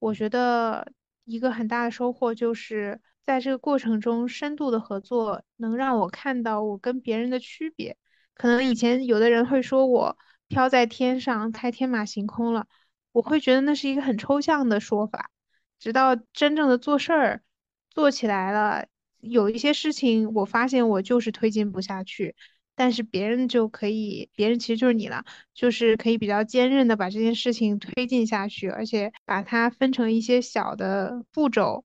[0.00, 0.92] 我觉得
[1.22, 7.96] 一个很大的收获就是在这个过程中深度的合作，能让我看到我跟别人的区别。
[8.34, 10.18] 可能以前有的人会说我。
[10.48, 12.66] 飘在天上，太天马行空了。
[13.12, 15.30] 我会觉得那是一个很抽象的说法，
[15.78, 17.42] 直到真正的做事儿
[17.90, 18.86] 做起来了，
[19.20, 22.34] 有一些事情我发现我就是推进不下去，
[22.74, 25.24] 但是别人就可以，别人其实就是你了，
[25.54, 31.84] 就是可以比较坚韧的把这件事情推进下去，而且把它分成一些小的步骤，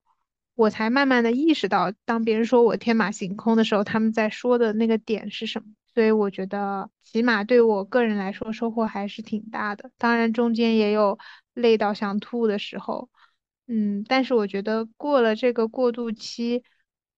[0.55, 5.67] 我才慢慢的意识到，当别人说我天马行空的时候，他们在说的那个点是什么。
[5.93, 9.91] 所以我觉得，起码对我个人来说，收获还是挺大的。
[9.97, 11.17] 当然，中间也有
[11.53, 13.09] 累到想吐的时候，
[13.67, 16.63] 嗯，但是我觉得过了这个过渡期，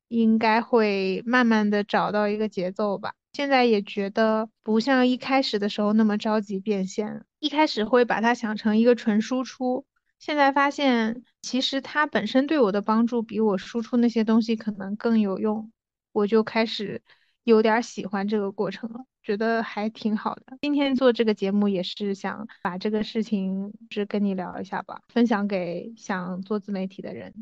[0.07, 3.13] 应该会慢慢的找到一个节奏吧。
[3.33, 9.85] 现在也觉得不像一开始的时候那么着急变现，一开始会把它想成一个纯输出，
[10.19, 15.71] 现在发现其实它本身对我的帮助比我输出那些东西可能更有用，
[16.13, 17.01] 我就开始。
[17.43, 20.57] 有点喜欢这个过程了，觉得还挺好的。
[20.61, 27.33] 今天做这个节目也是想把这个事情是跟你聊一下吧，分享给想做自媒体的人。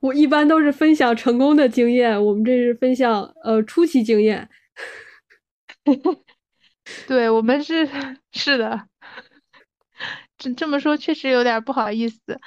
[0.00, 4.48] 我一般都是分享成功的经验，我们这是分享呃初期经验。
[7.06, 7.88] 对我们是
[8.32, 8.86] 是的，
[10.38, 12.40] 这这么说确实有点不好意思。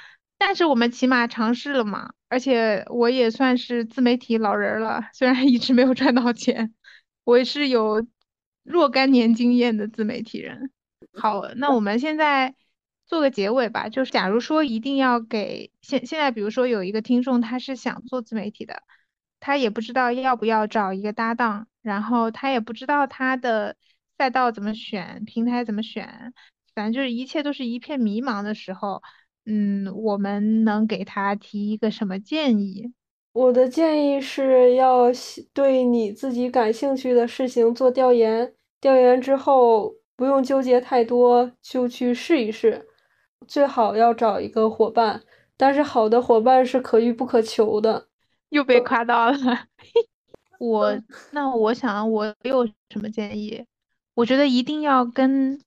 [0.46, 6.74] 但是我们起码尝试了嘛，而且我也算是自媒体老人了，虽然一直没有赚到钱，
[7.24, 8.06] 我也是有
[8.62, 10.70] 若干年经验的自媒体人。
[11.14, 12.54] 好，那我们现在
[13.06, 18.82] 做个结尾吧，就是假如说一定要给现现在，比如说有一个听众他是想做自媒体的，
[19.40, 23.76] 他也不知道要不要找一个搭档，然后他也不知道他的
[24.18, 26.34] 赛道怎么选，平台怎么选，
[26.74, 29.02] 反正就是一切都是一片迷茫的时候。
[29.46, 32.92] 嗯，我们能给他提一个什么建议？
[33.32, 35.06] 我的建议是要
[35.52, 42.86] 对你自己感兴趣的事情做调研，调研之后不用纠结太多，就去试一试。
[43.46, 45.22] 最好要找一个伙伴，
[45.56, 48.08] 但是好的伙伴是可遇不可求的。
[48.50, 49.36] 又被夸到了。
[50.60, 50.96] 我
[51.32, 53.64] 那我想我有什么建议？
[54.14, 55.60] 我觉得一定要跟。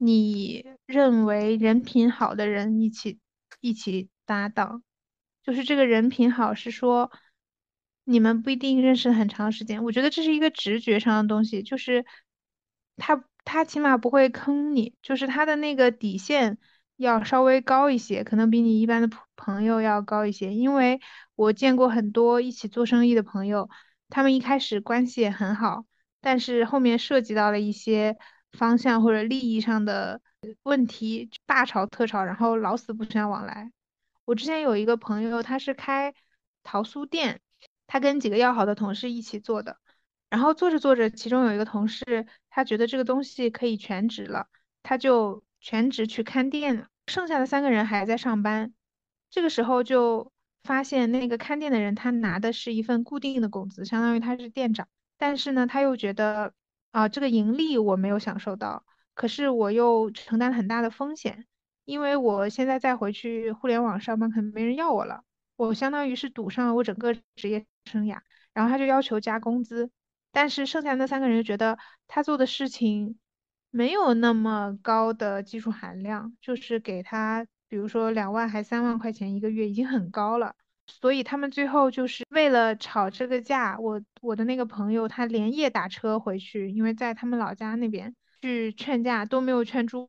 [0.00, 3.18] 你认为人品好的人一起
[3.60, 4.84] 一起搭档，
[5.42, 7.10] 就是这个人品好是说
[8.04, 9.82] 你们不一定认识很长时间。
[9.82, 12.06] 我觉得这是一个直觉上的东西，就是
[12.96, 16.58] 他他起码不会坑你，就是他的那个底线
[16.96, 20.54] 要稍微高一些，可能比你一般的朋友要高一些。
[20.54, 21.00] 因为
[21.34, 23.68] 我见过很多一起做生意的朋友，
[24.08, 25.84] 他们一开始关系也很好，
[26.20, 28.16] 但是后面涉及到了一些。
[28.52, 30.20] 方向或者利益上的
[30.62, 33.70] 问题大吵特吵，然后老死不相往来。
[34.24, 36.14] 我之前有一个朋友，他是开
[36.62, 37.40] 桃酥店，
[37.86, 39.78] 他跟几个要好的同事一起做的，
[40.28, 44.48] 然后做着做着，其中有一个同事他觉得这个东西可以全职了，
[44.82, 48.72] 他就全职去看店了，剩下的三个人还在上班。
[49.30, 50.30] 这个时候就
[50.62, 54.86] 发现那个看店的人他拿的是一份固定的工资，相当于他是店长。
[55.16, 56.52] 但是呢，他又觉得
[56.98, 58.84] 啊，这个盈利我没有享受到，
[59.14, 61.46] 可是我又承担了很大的风险，
[61.84, 65.22] 因为我现在再回去互联网上班，可能没人要我了，
[65.54, 68.18] 我相当于是赌上了我整个职业生涯。
[68.52, 69.92] 然后他就要求加工资，
[70.32, 71.78] 但是剩下那三个人就觉得
[72.08, 73.16] 他做的事情
[73.70, 80.56] 没有那么高的技术含量，就是给他比如说两万还三万块钱一个月已经很高了。
[80.88, 90.08] 所以他们最后就是为了吵这个架，我我的那个朋友他连夜打车回去，因为在他们老家那边去劝架都没有劝住。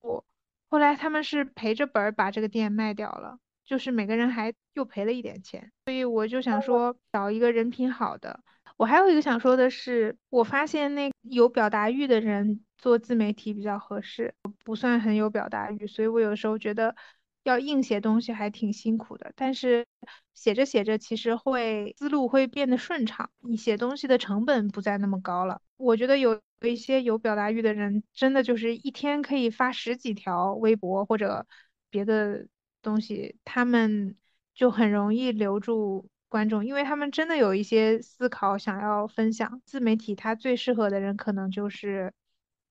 [0.69, 5.69] 后来他们是赔着本儿把这个店卖掉了，就是每个人还又赔了一点钱。
[5.85, 8.39] 所以我就想说找一个人品好的。
[8.77, 16.95] 我还有一个想说的是，我发现那有表达欲的人做自媒体比较合适，不算很有表达欲，所以我有时候觉得。
[17.43, 19.85] 要硬写东西还挺辛苦的，但是
[20.33, 25.61] 写着写着其实会思路会变得顺畅，你写东西的成本不再那么高了。
[25.77, 31.47] 我觉得有一些有表达欲的人，真的就是一天可以发十几条微博或者
[31.89, 32.47] 别的
[32.81, 34.15] 东西，他们
[34.53, 39.61] 就很容易留住观众，因为他们真的有一些思考想要分享。
[39.65, 42.13] 自媒体它最适合的人可能就是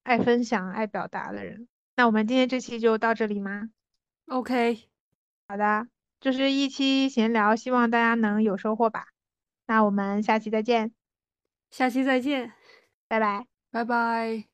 [0.02, 1.66] 爱分享、爱表达的人。
[1.96, 3.70] 那我们今天这期就到这里吗
[4.28, 4.88] ？OK，
[5.48, 5.88] 好的，
[6.20, 9.06] 就是一期闲聊，希望大家能有收获吧。
[9.66, 10.92] 那我们下期再见，
[11.70, 12.52] 下期再见，
[13.08, 14.47] 拜拜，拜拜。